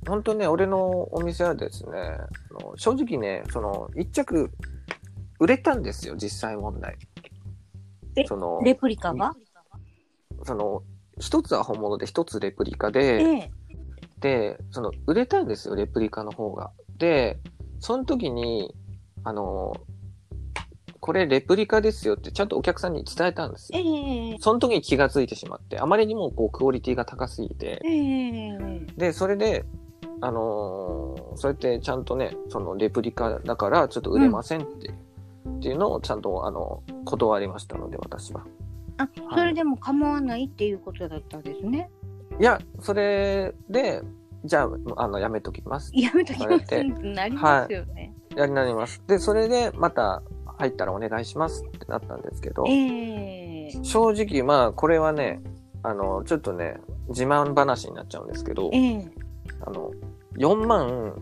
[0.06, 2.18] 本当ね、俺のお店はですね、
[2.76, 4.52] 正直ね、その、一着、
[5.40, 6.98] 売れたんですよ、実際問題
[8.16, 8.26] え。
[8.26, 9.34] その、レプリカが？
[10.44, 10.84] その、
[11.20, 13.52] 一つは本物で一つレプリカえで、え
[14.20, 16.72] で、その、売れたんですよ、レプリカの方が。
[16.98, 17.40] で、
[17.80, 18.74] その時に、
[19.24, 19.74] あの、
[21.00, 23.84] これレプリカですよってちゃんとお客さんに伝えたんですえよ。
[24.34, 29.66] えその時に気がついてしまって、あまりにもこうクオリティが高すぎて、ええで、それで、
[30.22, 34.94] あのーそうやってちゃんとね、そのレプリカだからちょっと売れませんって,、
[35.48, 38.46] っていうのをちゃんと、あの、断りましたので、私は。
[38.98, 41.90] あそれでも構わないっていうことだったんですね。
[42.40, 44.02] いや、それで、
[44.46, 44.70] じゃあ、
[45.04, 45.92] あの、やめときます。
[45.94, 48.14] やめときますってなりますよね。
[48.36, 49.02] やりになります。
[49.08, 50.22] で、それで、また
[50.58, 55.42] 入ったらお願いしますってなったんですけど、ええ正直、まあ、これはね、
[55.84, 56.78] あの、ちょっとね、
[57.10, 59.12] 自慢話になっちゃうんですけど、ええ
[59.62, 59.92] あの、
[60.38, 61.16] 4万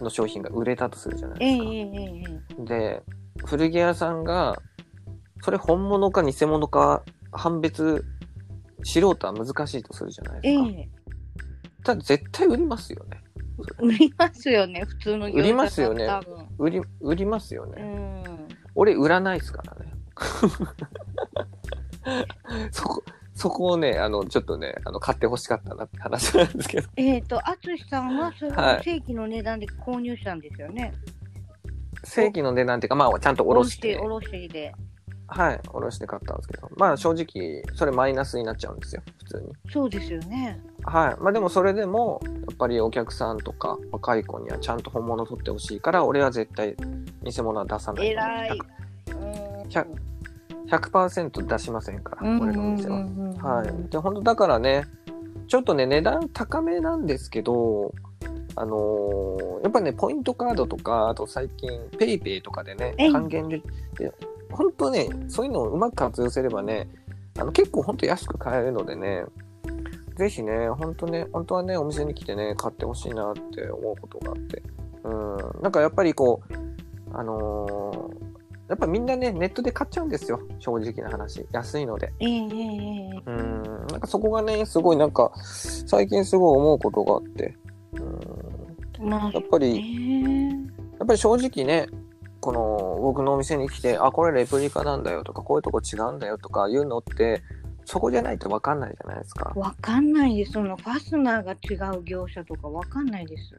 [0.00, 1.64] の商品が売れたとするじゃないですか。
[1.64, 3.02] えええええで、
[3.44, 4.56] 古着屋さんが、
[5.42, 8.04] それ本物か偽物か判別
[8.82, 10.68] しろとは難しいとするじゃないえですか。
[10.78, 10.88] え
[11.84, 13.20] ただ絶対売りますよね。
[13.78, 16.08] 売りますよね、普通の売りますよね
[16.58, 17.82] 売り、売りますようね。
[17.82, 18.48] ん。
[18.74, 19.92] 俺売らないですからね。
[22.72, 26.88] そこ、そこをね、あの、ちょっとね、あの、買って欲しかったなって話なんですけど。
[26.96, 30.92] えっ、と、淳さんはそ正規の値段で購入したんですよね。
[32.04, 34.72] 正規の値段っていうか、まあ、ちゃんとおろして、おろしで。
[35.26, 39.72] はい、おろして買ったんですけど、まあ、正直、それマイナスになっちゃうんですよ、普通に。
[39.72, 40.60] そうですよね。
[40.84, 41.22] はい。
[41.22, 46.76] まあでもそれでも、やっぱりお客さんとか若い子にはちゃんと本物取ってほしいから、俺は絶対
[47.22, 48.08] 偽物は出さない。
[48.08, 48.58] 偉い。
[49.70, 49.86] 100
[50.66, 52.96] 100%出しませんから、うん俺のお店は。
[52.96, 53.90] うんはい。
[53.90, 54.84] で、本当だからね、
[55.46, 57.92] ちょっとね、値段高めなんですけど、
[58.56, 63.62] あのーやっぱね、ポイントカードとか、あと最近、ペイペイとかでね還元で、
[63.98, 64.12] で
[64.52, 66.88] 本当ね、そういうのをうまく活用すればね、
[67.38, 69.24] あの結構本当安く買えるのでね、
[70.16, 74.62] ぜひね、本当ね、本当はね、お店に来てね、買ってほしいなって思うことがあって。
[75.02, 76.54] うん、なんかやっぱりこう、
[77.12, 78.34] あのー
[78.68, 81.46] やっぱみんなね、ネットで買っちゃうんですよ、正直な話。
[81.52, 82.12] 安いので。
[82.18, 82.50] えええええ
[83.14, 87.54] えうん、なんかそこがね、すごいなんか、最近すごい思うことがあって。
[88.98, 90.50] うん、まあ、やっぱえり、え
[90.98, 91.88] やっぱり正直ね、
[92.40, 97.42] この僕のお店に来て、あ、これレプリカなんだよとか、こういうとこ違うんだよとかいうのって、
[97.86, 99.52] そこじゃないと分かんないじゃないですか。
[99.56, 100.52] わかんないです。
[100.52, 103.54] そのファスナーが違う業者とかわかんないです。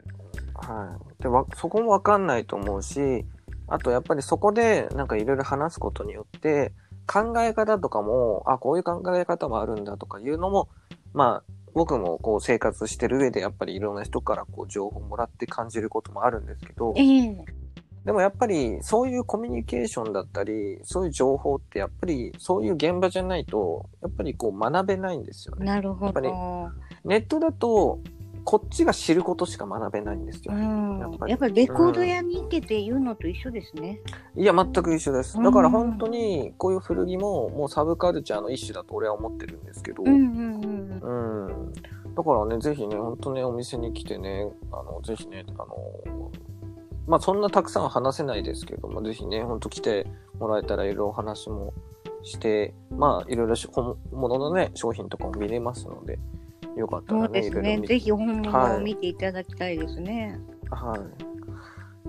[0.55, 1.23] はい。
[1.23, 3.25] で、わそこも分かんないと思うし、
[3.67, 6.73] あとやっぱりそこでなんかいろいろ話すことによって、
[7.07, 10.69] 考え方とかも、あ、こういう考え方もあるんだとかいうのも、
[11.13, 17.45] まあ、僕もこう生活してる上でやっぱりいろんな人からこう情報もらって感じることもあるんですけど、ええ
[18.05, 25.65] でもやっぱりそういうコミュニケーションだったり、そういう情報ってやっぱりそういう現場じゃないと、やっぱりこう学べないんですよね。
[25.65, 26.69] なるほやっぱりど。
[27.03, 27.99] ネットだと、
[28.45, 30.53] こっちが知ることしか学べないんですよ。
[30.53, 30.99] うん。
[30.99, 31.31] やっぱり。
[31.31, 34.01] やっぱりレコード屋に行けて言うのと一緒ですね。
[34.35, 35.37] いや、全く一緒です。
[35.37, 35.43] うん。
[35.43, 41.47] だから本当に、こういう古着も、もうサブカルチャーの一種だと俺は思ってるんですけど、うんうんうん。
[41.47, 41.73] うん。
[42.15, 45.75] だからね、ぜひね、本当ね、お店に来てね、あの、ぜひね、あの、
[47.07, 50.07] まあ、そんなたくさんは話せないですけども、ぜひね、本当来て
[50.39, 51.73] もらえたらいろいろお話も
[52.23, 56.19] して、まあ、いろいろし本物のね、商品とかも見れますので、
[56.77, 57.81] よかったそうらね、ですね。
[57.87, 60.39] ぜひ本物はいを見ていただきたいですね。
[60.71, 60.97] は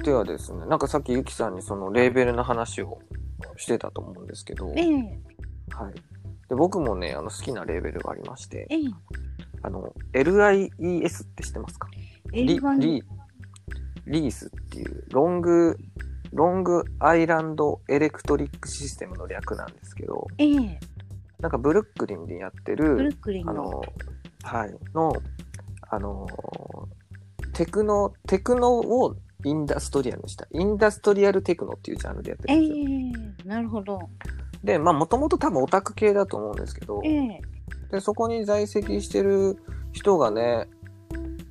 [0.01, 0.03] い。
[0.03, 2.99] ではですね、なんかさっきゆきさんにそのレーベルの話を
[3.57, 4.93] してたと思うんですけど、ええ
[5.75, 5.95] はい。
[6.49, 8.81] で、僕もね、あの好きなレーベルがありまして、ええ
[9.63, 11.89] あの、LIES って知ってますか？
[12.33, 13.05] リ、L1 リ、
[14.07, 15.77] リースっていう、ロング、
[16.33, 20.79] ロングアイランドエレクトリックシステムの略なんですけど、ええ
[21.41, 23.53] なんかブルックリンでやってブルる、ックリンの。
[23.53, 23.83] あの、
[24.47, 25.13] はい、の、
[25.91, 26.27] あの、
[27.53, 30.47] テクノ、テクノをインダストリアルにした。
[30.53, 33.35] インダストリアルテクノっていうジャンルでやってえるんですよ。
[33.45, 33.99] えなるほど。
[34.63, 37.41] で、まあ、もともと多分オタク系だと思うんですけど、ええ
[37.91, 39.57] で、そこに在籍してる
[39.93, 40.69] 人がね、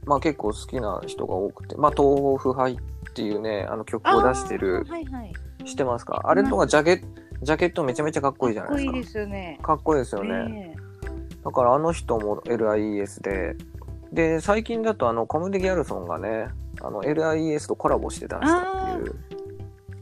[0.05, 2.77] まあ結構好きな人が多くて、まあ東方腐敗っ
[3.13, 5.33] ていうね、あの曲を出してるはいはい。
[5.65, 6.21] 知ってますか？
[6.25, 7.01] あれとかジャケ
[7.41, 8.91] ジャケットめちゃめちゃかっこいいじゃないですか。
[8.91, 9.59] かっこいいですよね。
[9.63, 10.75] かっこいいですよね。
[10.77, 10.84] え
[11.45, 13.55] だからあの人も LIES で、
[14.11, 16.47] で、最近だとあのコムデ・ギャルソンがね、
[16.81, 19.15] あの LIES とコラボして出したっていう。
[19.35, 19.35] え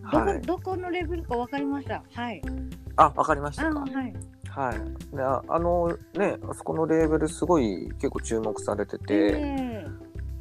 [0.04, 0.41] どこ、はい。
[0.41, 2.02] どこのレベルかわかりました？
[2.14, 2.41] はい。
[2.96, 4.14] あ、わかりましたかあはい。
[4.50, 5.16] はい。
[5.16, 9.86] で、ああのね、あそこのレーベルすごい結構注目されてて、え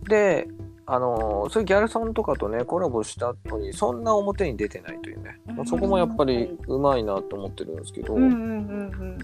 [0.05, 0.49] で、
[0.87, 5.41] あのそういうギャルソンとかとね、コラボしたのに、そんな表に出てないというね。
[5.59, 9.19] うんそこもやっぱりうまいなと思ってるんですけど、えうんうんうん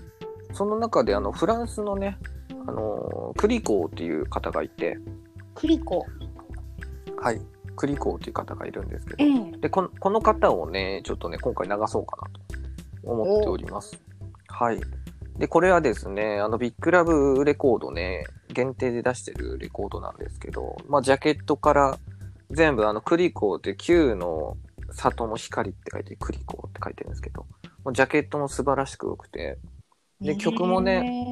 [0.52, 2.18] その中であのフランスのね、
[2.66, 4.98] あのクリコーっていう方がいて、
[5.54, 6.06] クリコ。
[7.20, 7.40] はい。
[7.76, 14.00] クリコーっていう方がいるんですけど、ええでこの、この方をね、ちょっとね、今回流そうかなと思っております。
[14.48, 14.80] はい。
[15.38, 21.98] で、これはですね、あの、ビッグラブレコードね、限定で出してるレコードなんですけど、まあ、ジャケットから
[22.50, 24.56] 全部、あの、クリコーって Q の
[24.90, 27.46] 里の光って書いて、クリコーって書いてるんですけど、
[27.92, 29.58] ジャケットも素晴らしく良くて、
[30.20, 31.28] で曲もね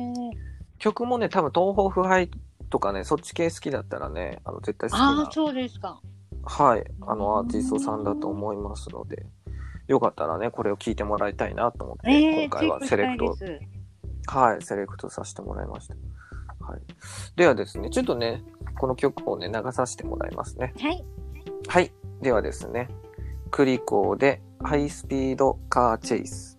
[0.79, 2.31] 曲もね、多分東方腐敗
[2.71, 6.01] とかね、そっち系好きだったらね、あの、絶対好きなああ、そうですか。
[6.45, 9.27] はい、あのアーティストさんだと思いますので、
[9.89, 13.37] よかったらね、これを聞いてもらいたいなと思って、ええ今回はセレクト、
[14.27, 15.95] はい、セレクトさせてもらいました。
[16.65, 16.81] はい。
[17.35, 18.45] ではですね、ちょっとね、
[18.79, 20.73] この曲をね、流させてもらいますね。
[20.79, 21.05] はい。
[21.67, 21.93] はい。
[22.23, 22.89] ではですね、
[23.51, 26.56] クリコーでハイスピードカーチェイス。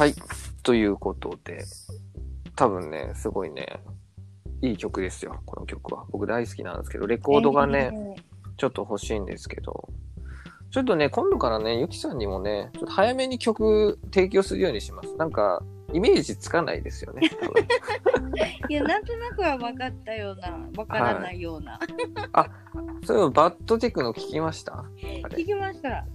[0.00, 0.14] はい。
[0.62, 1.62] ということで、
[2.56, 3.82] 多分ね、すごいね、
[4.62, 6.06] いい曲ですよ、この曲は。
[6.10, 8.16] 僕大好きなんですけど、レコードがね、
[8.56, 9.90] ちょっと欲しいんですけど、
[10.70, 15.14] ちょっとね、今度からね、ゆきさんにもね、ちょっと早めに曲提供するようにします。
[15.16, 17.28] なんか、イメージつかないですよね。
[18.70, 21.78] いや、なんとなくは分かったような、分からないような。
[23.04, 24.78] そういえば、バッドテクノ聞きました？
[24.78, 24.84] あ
[25.28, 25.44] 聞れ。
[25.44, 26.06] きました。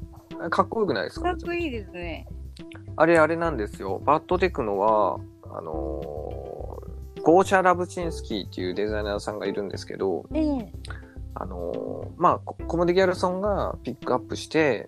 [0.49, 1.29] かっこよくないですか？
[1.29, 2.27] かっこいいですね。
[2.97, 4.01] あれ、あれなんですよ。
[4.05, 5.19] バッドテクノは、
[5.51, 10.71] あのーゴーチャ・ラブチンスキーっていうデザイナーさんがいるんですけど、ええ。
[11.33, 14.85] あのーまあ、ココモディ・ギャルソンがピックアップして、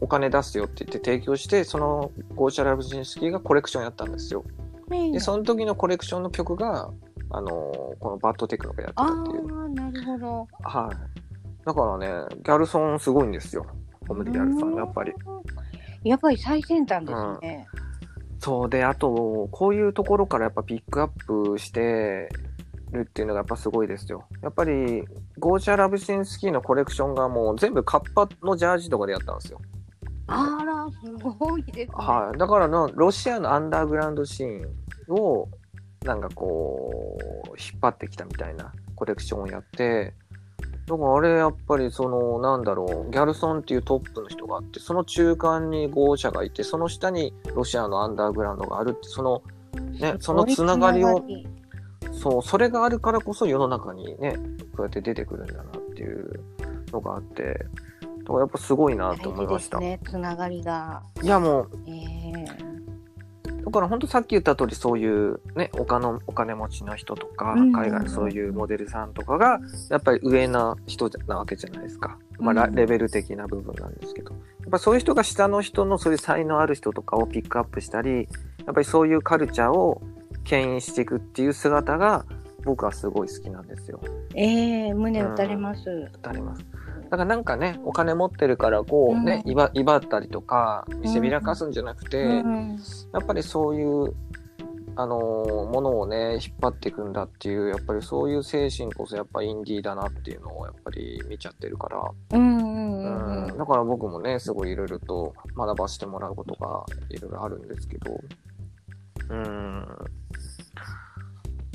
[0.00, 4.44] お金出すよって言って提供して、そのゴーチャ・ラブチンスキーがコレクションやったんですよ。
[4.92, 6.88] ええで、その時のコレクションの曲が、
[7.30, 9.64] あのーこのバッドテクノがやってたあっていう。
[9.64, 10.48] あ、なるほど。
[10.62, 11.66] はい。
[11.66, 13.66] だからね、ギャルソンすごいんですよ。
[14.06, 15.12] コモディ・ギャルソン、やっぱり。
[16.04, 17.66] やっぱり最先端ですね。
[18.40, 21.08] そうで、あと、こういうところからやっぱピックアッ
[21.52, 22.28] プして
[22.90, 24.24] るっていうのがやっぱすごいですよ。
[24.42, 25.04] やっぱり、
[25.38, 29.60] ゴーチャ・ラブシンスキーのコレクションがもう全部カッパのジャージとかでやったんですよ。
[30.26, 31.86] あら、すごいですね。
[31.92, 32.38] はい。
[32.38, 35.48] だからの、ロシアのアンダーグラウンドシーンを、
[36.04, 40.14] なんかこう、引っ張ってきたみたいなコレクションをやって、
[40.86, 49.42] だからあれやっぱりその、なんだろう、ギャルソンっていうトップの人があって、その中間にゴーチャがいて、その下にロシアのアンダーグラウンドがあるって、その、
[49.92, 51.24] ね、そのつながりを、
[52.12, 54.36] そう、それがあるからこそ世の中にね、
[54.76, 56.40] こうやって出てくるんだなっていう
[56.90, 59.78] のがあって、だからやっぱすごいなと思いました。
[59.78, 61.02] ね、つながりが。
[61.22, 62.21] いやもう、ええ
[63.64, 69.60] だから本当さっき言った通りそういうねお金お金持ちの人とかうん海外のそういうモデルさんとかが
[69.90, 74.36] やっぱり上な人なわけじゃないですか、まあレベル的な部分なんですけどや
[74.66, 78.28] っぱそういう人が下の人のそういう才能ある人とかをピックアップしたり
[78.64, 80.02] やっぱりそういうカルチャーを
[80.44, 82.24] 牽引していくっていう姿が
[82.64, 84.00] 僕はすごい好きなんですよ。
[84.34, 86.10] ええ胸打たれます。
[86.22, 86.64] あります。
[87.12, 89.52] だからなんかねお金持ってるからこうね、うん。
[89.52, 89.54] 威
[89.84, 92.78] 張ったりとか見せびらかすんじゃなくて、うん。
[93.12, 94.14] やっぱりそういう、
[94.96, 108.18] あのーものをね、引っ張っていくんだっていう、やっぱりそういう精神こそやっぱインディーだなっていうのをやっぱり見ちゃってるから、うん、だから僕もね、すごいいろいろと学ばせてもらうことがいろいろあるんですけど、
[109.28, 109.86] うん。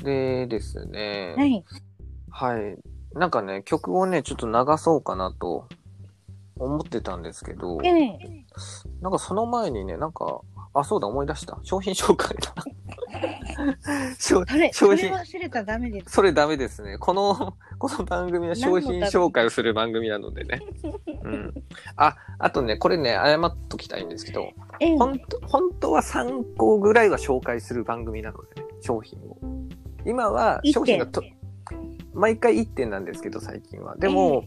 [0.02, 1.64] でですね、はい。
[2.28, 2.97] はい。
[3.14, 5.68] なんかね、曲をね、ちょっと流そうかなと
[6.58, 8.18] 思ってたんですけど、ええ
[9.00, 10.40] なんかその前にね、なんか、
[10.74, 11.58] あ、そうだ、思い出した。
[11.62, 12.54] 商品紹介だ。
[14.18, 16.10] 商それ、それ忘れたらダメです。
[16.10, 16.98] それダメですね。
[16.98, 20.60] この、この番組は商品紹介をする番組なのでね。
[21.22, 21.54] うん。
[21.96, 24.50] あ、あとね、これね、謝っときたいんですけど、
[24.80, 29.38] ええ本当本当は3個ぐらいは紹介する番組なのでね、商品を。
[30.04, 31.22] 今は商品がと、
[32.18, 33.96] 毎回1点なんですけど、最近は。
[33.96, 34.44] でも、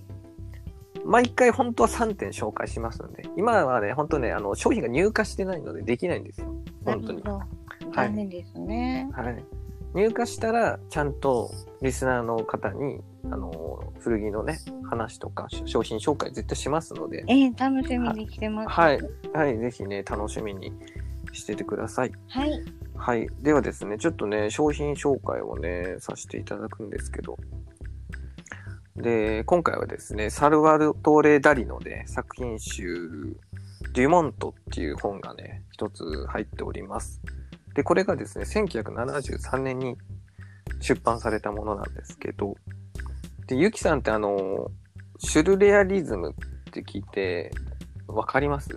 [1.05, 6.53] 毎回本当は3点紹介しますので、今はね、本当ね、あの、商品が入荷してないのでできないんですよ。
[6.85, 7.23] 本当に。
[7.93, 9.09] 残念ですね。
[9.13, 9.43] はい。
[9.93, 11.51] 入荷したら、ちゃんと
[11.81, 14.59] リスナーの方に、あの、古着のね、
[14.89, 18.69] 話とか、し商品紹介絶対しますので、ええ楽しみにしてます。
[18.69, 18.99] はい。
[19.33, 20.71] はい、ぜひね、楽しみに
[21.33, 22.11] しててください。
[22.27, 22.63] はい。
[22.95, 23.27] はい。
[23.41, 27.37] ではですね、ちょっとね、商品紹介をね、させていただくんですけど。
[28.95, 33.37] で、今回はですね、サルバトーレ・ダリのね、作品集、
[33.93, 37.21] デュモントっていう本がね、一つ入っております。
[37.73, 39.95] で、これがですね、1973年に
[40.81, 42.55] 出版されたものなんですけど、
[43.47, 44.71] で、ゆきさんってあの、
[45.19, 47.51] シュルレアリズムって聞いて、
[48.07, 48.69] わかります？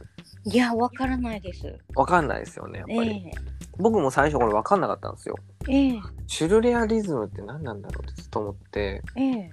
[0.45, 1.77] いや、わからないです。
[1.97, 3.11] わかんないですよね、やっぱり。
[3.11, 3.31] え
[3.79, 5.35] 僕も最初これわかんなかったんですよ。
[5.69, 9.51] えええシュルレアリズムって何なんだろうってずっと思って、ええ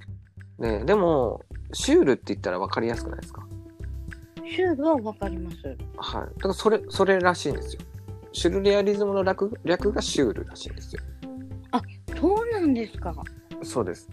[0.61, 1.43] ね、でも、
[1.73, 3.45] シュールって言ったら分かりやすくないですか？
[4.49, 5.57] シュールはわかります。
[5.65, 5.75] はい。
[5.75, 7.81] だからそれ、それらしいんですよ。
[8.31, 11.01] シュルレアリズムの略略がシュールらしいんですよ。
[12.19, 13.15] そうなんですか。
[13.63, 14.07] そうです。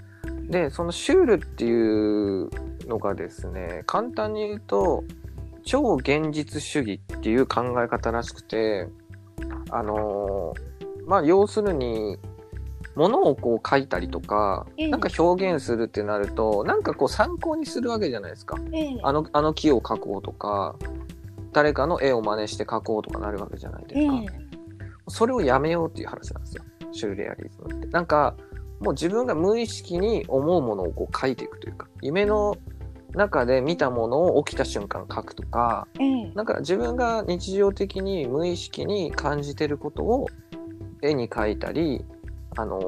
[0.48, 2.48] で、そのシュールっていう
[2.86, 5.04] のがですね、簡単に言うと、
[5.62, 8.88] 超現実主義っていう考え方らしくて、
[9.70, 12.16] あのーまあ、要するに、
[12.98, 18.58] 物をこう書いたりとか、ええなんか表現するってなると、なんかこう参考にするわけじゃないですか。
[18.72, 20.76] ええあの、あの木を描こうとか、
[21.52, 24.14] 誰かの絵を真似して描こうとかなるわけじゃないですえか。
[24.16, 24.26] え
[25.06, 26.64] それをやめようっていう話なんですよ。
[26.92, 27.86] シュルレアリズムって。
[27.86, 28.34] なんか、
[28.80, 32.56] もう自分が無意識に思うものをこう書いていくというか、夢の
[33.14, 40.26] 中で見たものを起きた瞬間書くとか、ええなんか自分が日常的に無意識に感じてることを
[41.02, 42.04] 絵に描いたり、
[42.58, 42.80] あの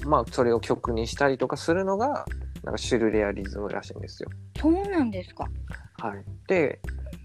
[0.00, 2.24] ーまあそれを曲にしたりとかするのが
[2.64, 4.30] なんかシュルレアリズムらしいんですよ。
[4.58, 5.48] そうなんですか。
[5.98, 6.80] はい、で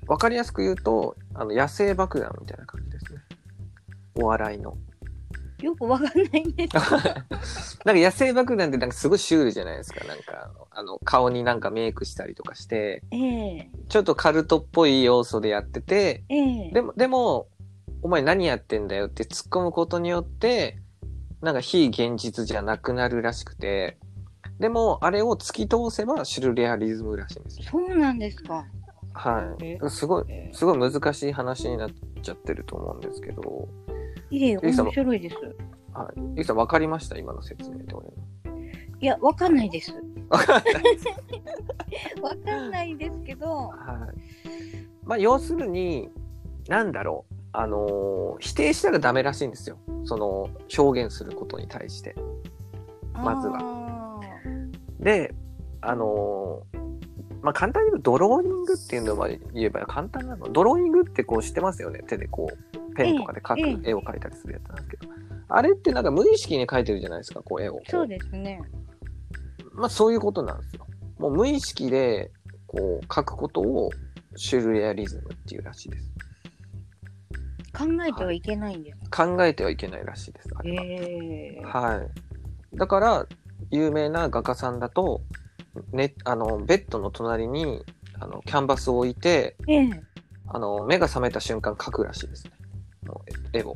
[0.07, 3.19] 分かりやすく言うとあの野生爆弾みたいな感じですね。
[4.15, 4.77] お笑いの。
[5.61, 6.75] よくわかんないんです。
[7.83, 10.05] なんか野生爆弾ってなんかすごいシュールじゃないですか。
[10.05, 17.47] なんかあのあの顔になんかメイクしたりとかして、ええちょっとカルトっぽい要素でやってて、ええでも、でも、
[18.01, 20.77] お前何やってんだよって突っ込むことによって、
[21.45, 23.97] なんか非現実じゃなくなるらしくて、
[24.59, 27.65] でも、あれを突き通せばシュルレアリズムらしいんですよ。
[27.71, 28.65] そうなんですか。
[29.13, 29.77] はえ？
[29.81, 29.89] い。
[29.89, 30.49] すごい、え？
[30.51, 31.89] えすごい難しい話になっ
[32.21, 33.67] ちゃってると思うんですけど、
[34.31, 35.35] いえ、面白いです。
[35.93, 36.19] はい。
[36.37, 37.17] ゆきさん分かりました？
[37.17, 38.13] 今の説明で俺の。
[38.99, 39.91] いや、わかんないです。
[40.29, 40.73] 分かんない。
[42.23, 44.17] わかんないですけど、はい。
[45.03, 46.09] まあ、要するに、
[46.67, 47.34] なんだろう。
[47.59, 49.77] あのー否定したらダメらしいんですよ。
[50.03, 52.15] その、表現することに対して。
[53.13, 54.21] まずはは。
[54.99, 55.33] で、
[55.81, 56.85] あのー
[57.41, 60.49] まあ、簡単に言うとドローイングっていうのは言えば簡単なの。
[60.51, 62.01] ドローイングってこう知ってますよね。
[62.07, 65.13] 手でこう、ペンとかで描く、ええ絵を描いたりするやつなんですけど。
[65.47, 67.79] あれってなんか無意識に描いてるじゃないですか、こう絵を。
[67.87, 68.59] そうですね。
[69.73, 70.87] まあそういうことなんですよ。
[71.19, 72.31] もう無意識で
[72.65, 73.91] こう描くことを
[74.35, 76.11] シュルレアリズムっていうらしいです。
[77.77, 78.99] 考えてはいけないんです。
[79.09, 80.49] 考えてはいけないらしいです。
[80.55, 82.03] あれはええは
[82.73, 82.77] い。
[82.77, 83.27] だから、
[83.71, 85.21] 有名な画家さんだと、
[85.91, 87.83] ね、あの、ベッドの隣に、
[88.19, 89.89] あの、キャンバスを置いて、ええ
[90.47, 92.51] あの、目が覚めた瞬間描くらしいですね。
[93.53, 93.75] 絵を。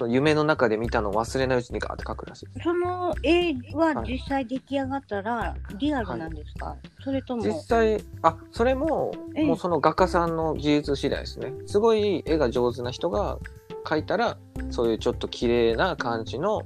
[0.00, 2.64] その夢の中で見たのを忘れないうちにガーって描くらしいです。
[2.64, 6.74] その絵ははい実際出来上がったらリアルなんですか、
[7.04, 7.42] それとも？
[7.42, 11.52] 実際、あ、それも、ええもうその画家さんの技術次第ですね。
[11.66, 13.38] すごい絵が上手な人が
[13.84, 14.38] 描いたら、
[14.70, 16.62] そういうちょっと綺麗な感じの、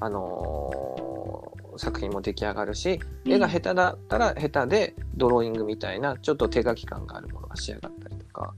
[0.00, 8.54] あのー作品も出来上がるし、絵が下手だったら下手でドローイングみたいなちょっと手書き感があるものが仕上がったりとか。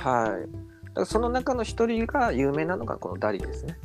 [0.00, 0.63] はい。
[0.94, 3.78] らその中の一人が有名なのがこのダリですね。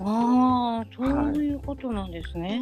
[0.00, 2.60] ああそういうことなんですね、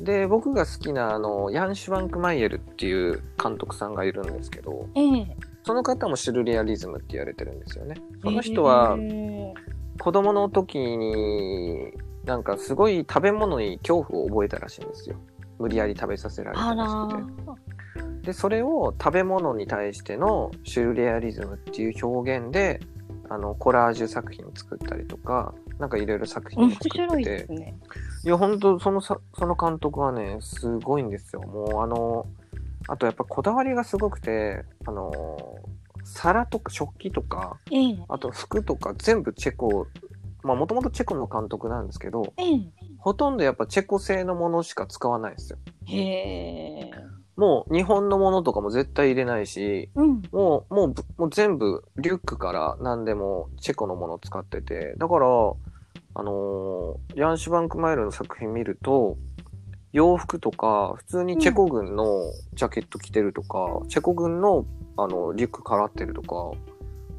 [0.00, 7.96] で、僕が好きなあの、ヤン・シュバンクマイエルっていう監督さんがいるんですけど、ええその方もシュルレアリズムって言われてるんですよね。
[8.22, 8.98] その人は
[9.98, 11.92] 子供の時に
[12.24, 15.16] なんかすごい食べ物に恐怖を覚えたらしいんですよ。
[15.58, 17.32] 無理やり食べさせられたらしく
[17.70, 17.73] て。
[18.24, 22.80] で、それを食べ物に対してのシュルレアリズムっていう表現で、
[23.28, 27.52] あの、コラージュ作品作ったりとか、なんかいろいろ作品を面作ってて。
[27.52, 27.78] ね
[28.24, 31.42] いや、本当そのさ、その監督はね、すごいんですよ。
[31.42, 32.26] もうあの、
[32.88, 35.10] あとやっぱこだわりがすごくて、あの、
[36.04, 37.98] 皿とか食器とか、ええ。
[38.08, 39.86] あと服とか全部チェコ、
[40.42, 42.72] まあもともとチェコの監督なんですけど、ええ。
[42.98, 45.58] ほとんどやっぱチェコ製のものしか使わないんですよ。
[45.86, 46.90] へえ
[47.36, 55.26] もう日本のものとかも絶対入れないし、うんもう、もうぶ、もう全部リュックから何でもチェコのものを使ってて、だから、
[56.16, 59.16] あのーヤンシュバンクマイルの作品見ると、
[59.92, 62.04] 洋服とか、普通にチェコ軍の
[62.54, 64.64] ジャケット着てるとか、チェコ軍の、
[64.96, 66.58] あの、リュックからってるとか、も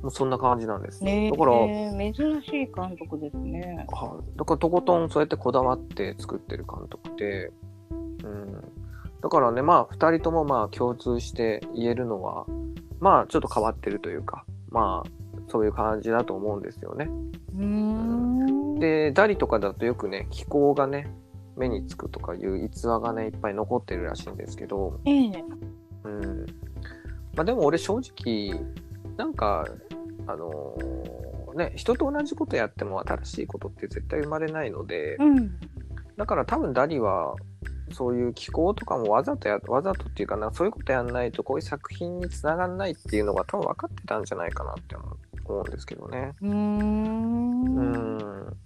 [0.03, 1.03] うそんな感じなんです。
[1.03, 4.37] ねだから、え珍しい監督ですねはい。
[4.37, 7.51] だからとことんそうやってこだわって作ってる監督で、
[8.23, 8.63] うん。
[9.25, 12.45] だからね、まあ、二人ともまあ共通して言えるのは、
[12.99, 15.09] まあ、ちょっと変わってるというか、まあ、
[15.47, 17.09] そういう感じだと思うんですよね。
[17.57, 21.11] うーんで、ダリとかだとよくね、気候がね、
[21.57, 25.43] 目につくとかいう逸話がね、いっぱい残ってるらしいんですけど、ええ
[26.03, 26.45] うん。
[27.35, 28.63] まあでも俺正直、
[29.17, 29.65] なんか、
[30.27, 35.59] あのーね、人と同じことやっても新しいことって絶対生まれないので、うん
[36.17, 37.35] だから多分ダリは、
[37.91, 46.33] そういう気候とかもわざとや、わざとっていうかな、そういうことやんないとこういう作品につながんないっていうのが多分分かってたんじゃないかなって思うんですけどね。
[46.41, 48.57] うーうんん。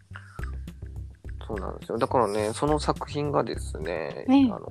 [1.48, 1.98] そうなんですよ。
[1.98, 4.70] だからね、その作品がですね、うんあの、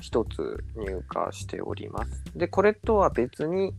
[0.00, 2.24] 一つ入荷しております。
[2.36, 3.74] で、これとは別に、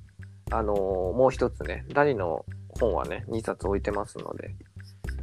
[0.51, 2.45] あの、もう一つね、ダリの
[2.79, 4.55] 本はね、2冊置いてますので、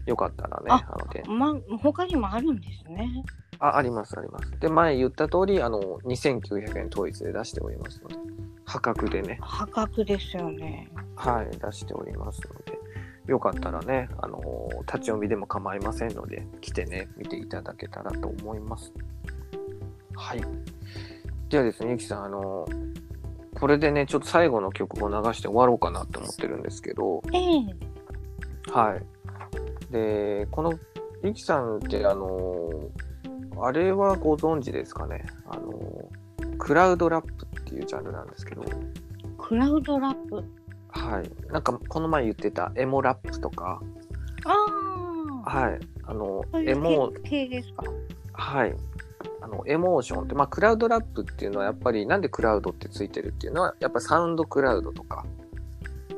[0.06, 3.22] よかったらね、ああので、ま他にもあるんですね
[3.60, 4.50] あ、あります、あります。
[4.58, 8.16] で、前言った通り、あの、2900円統一で出しておりますので、
[8.64, 12.78] 破格でね、破格ですよねはい、出しておりますので、
[13.26, 14.40] よかったらね、あの、
[14.80, 18.92] 立ち読みでも構いませんので、来てね、見ていただけたらと思います。
[20.16, 20.42] はい。
[21.50, 22.66] ではですね、ゆきさん、あの、
[23.54, 29.92] これでね、ちょっと最後の曲を流して終わろうかなって思ってるんですけど、ええはい。
[29.92, 30.72] で、この、
[31.22, 32.88] ゆきさんって、あの、
[33.60, 35.26] あれはご存知ですかね？
[35.46, 36.08] あの、
[36.58, 38.64] クラウドラップっていうジャンルなんですけど、
[39.38, 40.44] クラウドラップ？
[40.88, 41.52] はい。
[41.52, 43.80] なんか、この前言ってたエモラップとか、
[44.44, 44.52] あ
[45.44, 45.50] あ。
[45.50, 45.80] はい。
[46.04, 47.84] あの、エモう系系ですか？
[48.32, 48.74] はい。
[49.42, 55.24] あの、エモーションって、まあ、クラウドラップっていうのはやっぱり、なんでクラウドってついてるっていうのは、やっぱサウンドクラウドとか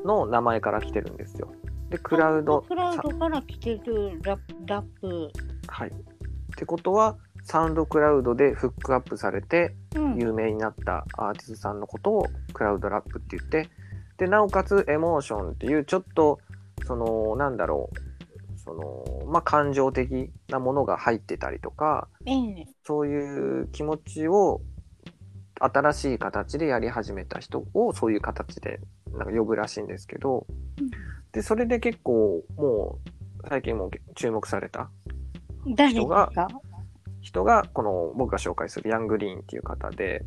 [0.04, 1.52] の名前から来てるんですよ。
[1.90, 4.20] で、クラウド、クラウドから来てる。
[4.22, 5.30] ラップ。
[5.68, 5.92] はい。
[6.52, 10.16] ってことは、サウンドクラウドでフックアップされてうん。
[10.16, 13.68] 有名になったアーティストさんのことをクラウドラップって言って、
[14.18, 16.38] で、なおかつエモーションっていうちょっと、
[16.86, 22.66] その、なんだろう、その、まあ、感情的なものが入ってたりとか、ええ。
[22.84, 24.60] そういう気持ちを
[25.58, 28.80] 新しい形でやり始めた人をそういう形で
[29.12, 30.46] なんか呼ぶらしいんですけど、
[30.78, 30.90] うん。
[31.32, 32.98] で、それで結構も
[33.42, 34.90] う最近も注目された
[35.66, 36.48] 誰です人がか
[37.20, 40.24] 人がこの僕が紹介するヤングリーンっていう方で。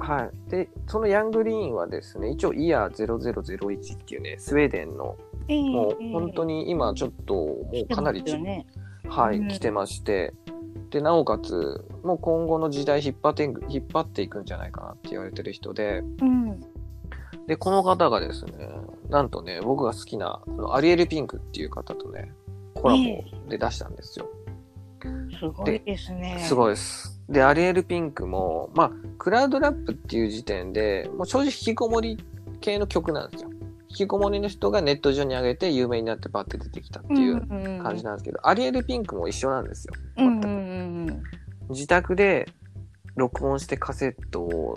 [0.00, 0.50] はい。
[0.50, 8.66] で、そのヤングリーンはですね、一応イヤー0001っていうね、スウェーデンのええもう本当にに今ちょっともうかなりよね。
[9.08, 10.32] はい、うん来てまして、
[10.90, 16.60] で、なおかつ、もう今後の時代引っ張っていく、引っ張っていくんじゃないかなって言われてる人で、うん。
[17.46, 18.52] で、この方がですね、
[19.08, 22.32] なんとね、僕が好きな、あのアリエル・ピンクっていう方とね、
[22.80, 24.28] コラボで出したんですよ。
[25.38, 26.38] すごいですね。
[26.46, 27.20] すごいです。
[27.28, 32.18] で、アリエル・ピンクも、まあ、クラウドラップっていう時点で、もう正直引きこもり
[32.60, 33.50] 系の曲なんですよ。
[33.88, 37.40] 引きこもりの人がネット上に上げて有名になってバッて出てきたっていう
[37.82, 39.94] 感じなんですけど、アリエル・ピンクも一緒なんですよ。
[40.16, 41.22] 全くうんうんうん
[41.70, 42.48] 自宅で
[43.14, 44.76] 録音してカセットを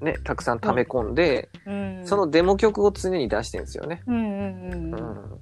[0.00, 2.06] ね、たくさん溜め込んで、うんうん。
[2.06, 4.02] そのデモ曲を常に出してるんですよね。
[4.06, 4.96] うんうんうんう。
[4.96, 5.40] うんん。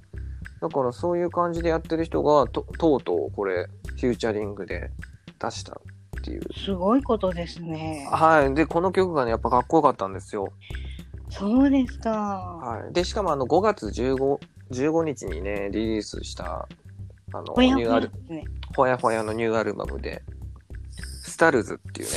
[0.61, 4.91] だからそういう感じでやってる人がと、とうとうこれ、フューチャリングで
[5.39, 5.73] 出した
[6.19, 6.41] っていう。
[6.53, 8.07] すごいことですね。
[8.11, 8.53] はい。
[8.53, 10.51] で、この曲がね、やっぱかっこよかったんですよ。
[11.29, 12.11] そうですか。
[12.11, 12.93] はい。
[12.93, 14.39] で、しかもあの、5月15、
[14.71, 16.67] 15日にね、リリースした、
[17.33, 18.11] あの、ニューアル。
[18.75, 20.23] ほやほやのニューアルバムで、
[21.23, 22.15] スタルズっていうね、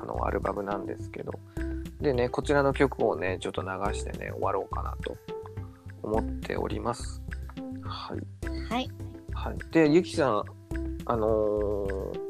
[0.00, 1.32] あの、アルバムなんですけど、
[2.00, 5.16] でね、こちらの曲をね、ちょっと流してね、終わろうかなと
[6.02, 7.22] 思っております。
[7.82, 8.72] はい。
[8.72, 8.90] はい。
[9.32, 9.58] はい。
[9.72, 10.44] で、ゆきさん、
[11.06, 12.24] あのー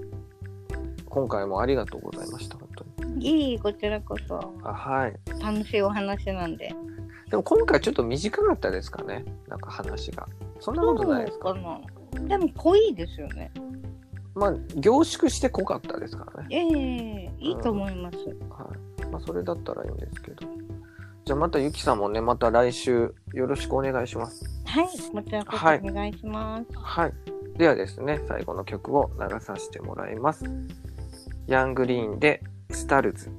[1.07, 2.69] 今回もありがとうございました、本
[2.99, 3.51] 当に。
[3.51, 4.53] いい、こちらこそ。
[4.65, 5.15] あはい。
[5.41, 6.75] 楽しいお話なんで。
[7.31, 10.27] でも今回ちょっと短かったですかね、なんか話が。
[10.59, 11.55] そんなことないですか？
[11.55, 13.53] でも濃いですよね。
[14.35, 16.49] まあ、凝縮して濃かったですからね。
[16.51, 18.17] ええいいと思います。
[18.17, 18.25] は
[19.05, 19.07] い。
[19.07, 20.49] まあ、それだったらいいんですけど。
[21.25, 24.45] じゃあまたゆきさんもね、また来週よろしくお願いします。
[24.67, 26.67] はい、こちらこそはいお願いします。
[26.75, 27.13] はい。
[27.57, 30.45] ではですね、最後の曲を流させてもらいます。
[31.47, 33.31] ヤングリーンでスタルズ。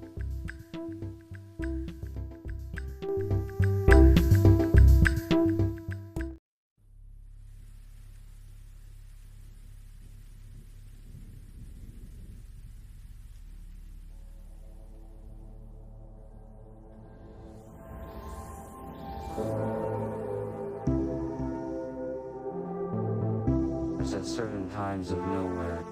[24.75, 25.84] Times of nowhere.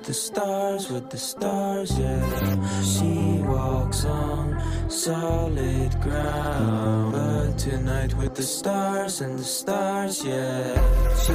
[0.00, 2.82] With the stars, with the stars, yeah.
[2.82, 7.12] She walks on solid ground.
[7.12, 10.74] But tonight with the stars and the stars, yeah.
[11.22, 11.34] She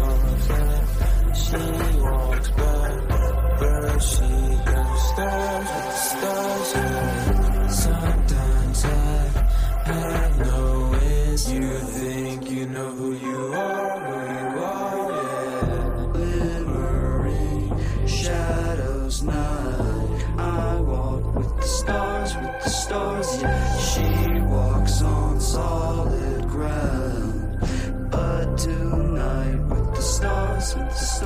[0.00, 3.08] walks up, she walks back.
[3.60, 4.30] But she
[4.64, 7.68] goes stars with the stars, yeah.
[7.68, 11.54] Sometimes I have no answer.
[11.54, 12.95] You think you know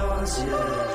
[0.00, 0.89] don't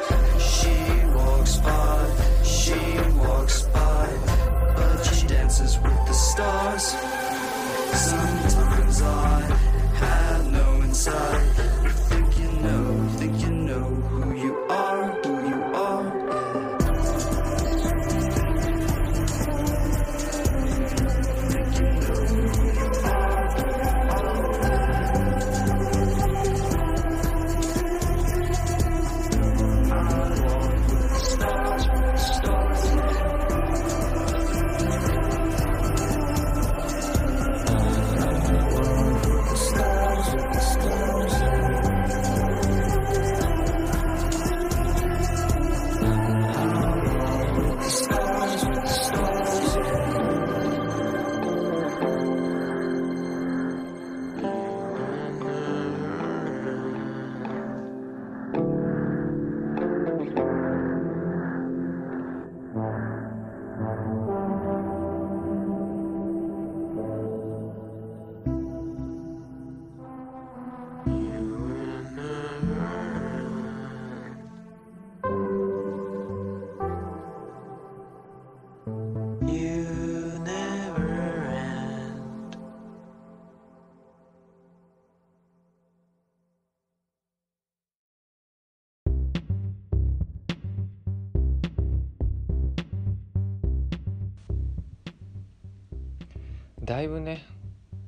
[96.96, 97.44] だいぶね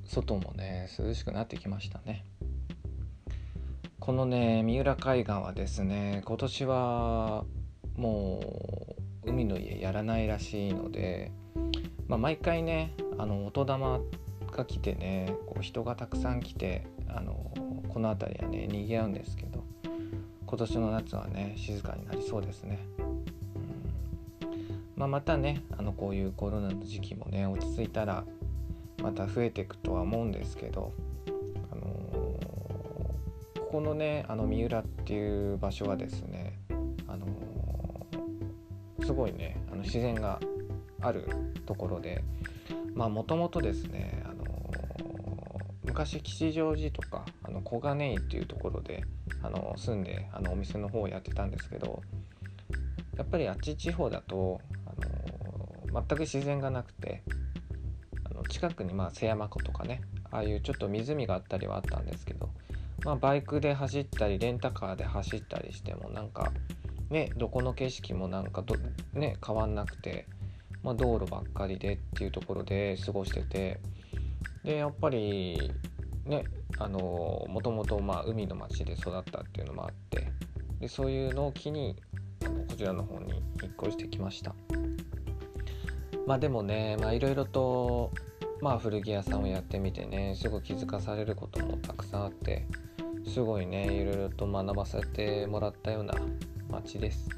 [0.06, 2.24] 外もね涼しくなってきましたね
[4.00, 7.44] このね三浦海岸はですね今年は
[7.98, 8.40] も
[9.26, 11.34] う海の家やらないらしいので、
[12.08, 14.00] まあ、毎回ねあの音玉
[14.54, 17.52] が来てねこう人がたくさん来てあの
[17.90, 19.66] この辺りはね賑わうんですけど
[20.46, 22.80] 今年の夏はね静かになりそうですね。
[23.00, 23.26] うん
[24.96, 28.24] まあ、またねあのこういうコロナの時期もね落ち着いたら
[29.08, 30.92] また増えていくとは思うんですけど、
[31.72, 36.60] あのーここのねあの三浦っていう場所はですね、
[37.08, 40.42] あのーすごいねあの自然が
[41.00, 41.30] ある
[41.66, 42.22] ところで
[42.96, 44.48] まあもともとですね、あのー
[45.86, 49.06] 昔吉祥寺とかあの小金井っていうところで、
[49.42, 52.02] あの住んであのお店の方をやってたんですけど
[53.16, 57.24] やっぱりあっち地方だと、あの全く自然がなくて
[58.48, 62.50] 近くにまあ瀬山湖とかねああいうちょっと湖があったりはあったんですけど、
[63.04, 66.52] まあ、バイクで走ったりレンタカーで走ったりしてもなんか
[67.10, 68.76] ねどこの景色もなんかど、
[69.14, 70.28] ね、変わんなくて、
[70.84, 73.80] まあ、道路ばっかりでっていうところで過ごしてて
[74.64, 75.72] でやっぱり
[76.26, 76.44] ね
[76.78, 80.28] あのもともとま海の町で育ったっていうのもあって
[80.80, 81.96] でそういうのを機に
[82.46, 84.54] あのこちらの方に引っ越してきました。
[86.28, 88.12] まあでもねまあいろいろと
[88.62, 92.66] まあ古着屋さんをやってみてねすごい気づかされることもたくさんあって
[93.28, 96.14] すごいねいろいろと学ばせてもらったような
[96.70, 97.30] 街です。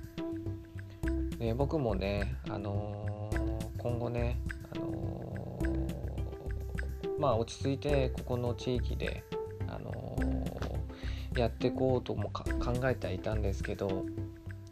[1.38, 4.42] で僕もね、あのー今後ね、
[4.76, 9.24] あのーまあ落ち着いてここの地域で、
[9.68, 12.44] あのーやっていこうとも考
[12.90, 14.06] えてはいたんですけど、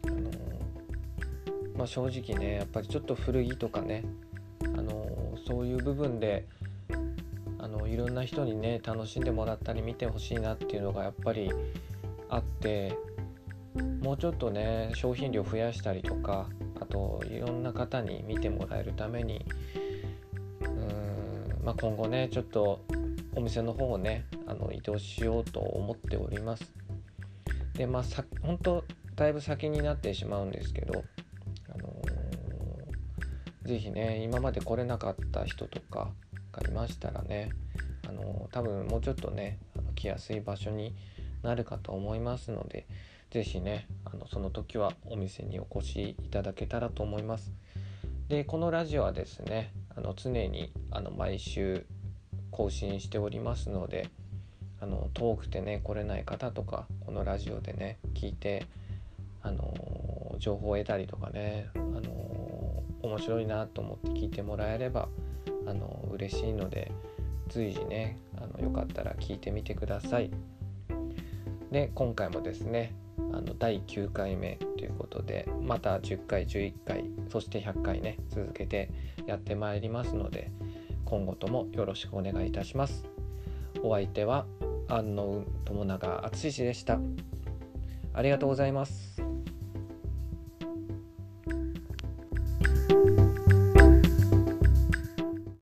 [0.06, 0.30] あの
[1.76, 4.04] まあ、正直ねやっぱりちょっと古着とかね、
[5.48, 6.46] そういう部分で
[7.58, 11.50] あのいろんな人にね楽しんでもらったり見てほしいなっていうのがやっぱり
[12.28, 12.94] あって
[14.02, 19.46] もうちょっとね商品量増やしたりとかあといろんな方に見てもらえるために
[20.60, 22.84] うーん、まあ、今後ねちょっと
[23.34, 26.72] お店の方をねあの移動しようと思っております。
[27.72, 28.84] でまあさ本当
[29.16, 36.08] だいぶ先になってしまうんですけどーぜひね今まで来れなかった人とか
[36.52, 37.50] がいましたらね
[38.08, 40.94] あの多分もうちょっとねあの来やすい場所に
[41.42, 42.86] なるかと思いますので
[43.30, 47.52] 是非ねあのその時はお店にお越しいただけたらと思います。
[48.28, 51.86] でこのラジオはですねあの常にあの毎週
[52.50, 54.08] 更新しておりますので
[54.80, 58.66] あの遠くてね来れない方とかこのラジオでね聞いて
[59.42, 65.08] あの情報を得たりとかねあの面白いなと思って聞いてもらえれば
[65.66, 66.92] あの嬉しいので
[67.48, 70.30] 随時ねあのよかったら聞いてみてください。
[71.70, 78.90] で今回もですねあの第9回目ということでまた10回11回そして100回ね続けて
[79.26, 80.50] やってまいりますので
[81.04, 83.04] 今後ともよろしくお願いいたします。
[83.82, 84.46] お相手は
[84.88, 86.98] 安納友永敦でした。
[88.18, 89.37] ありがとうございます。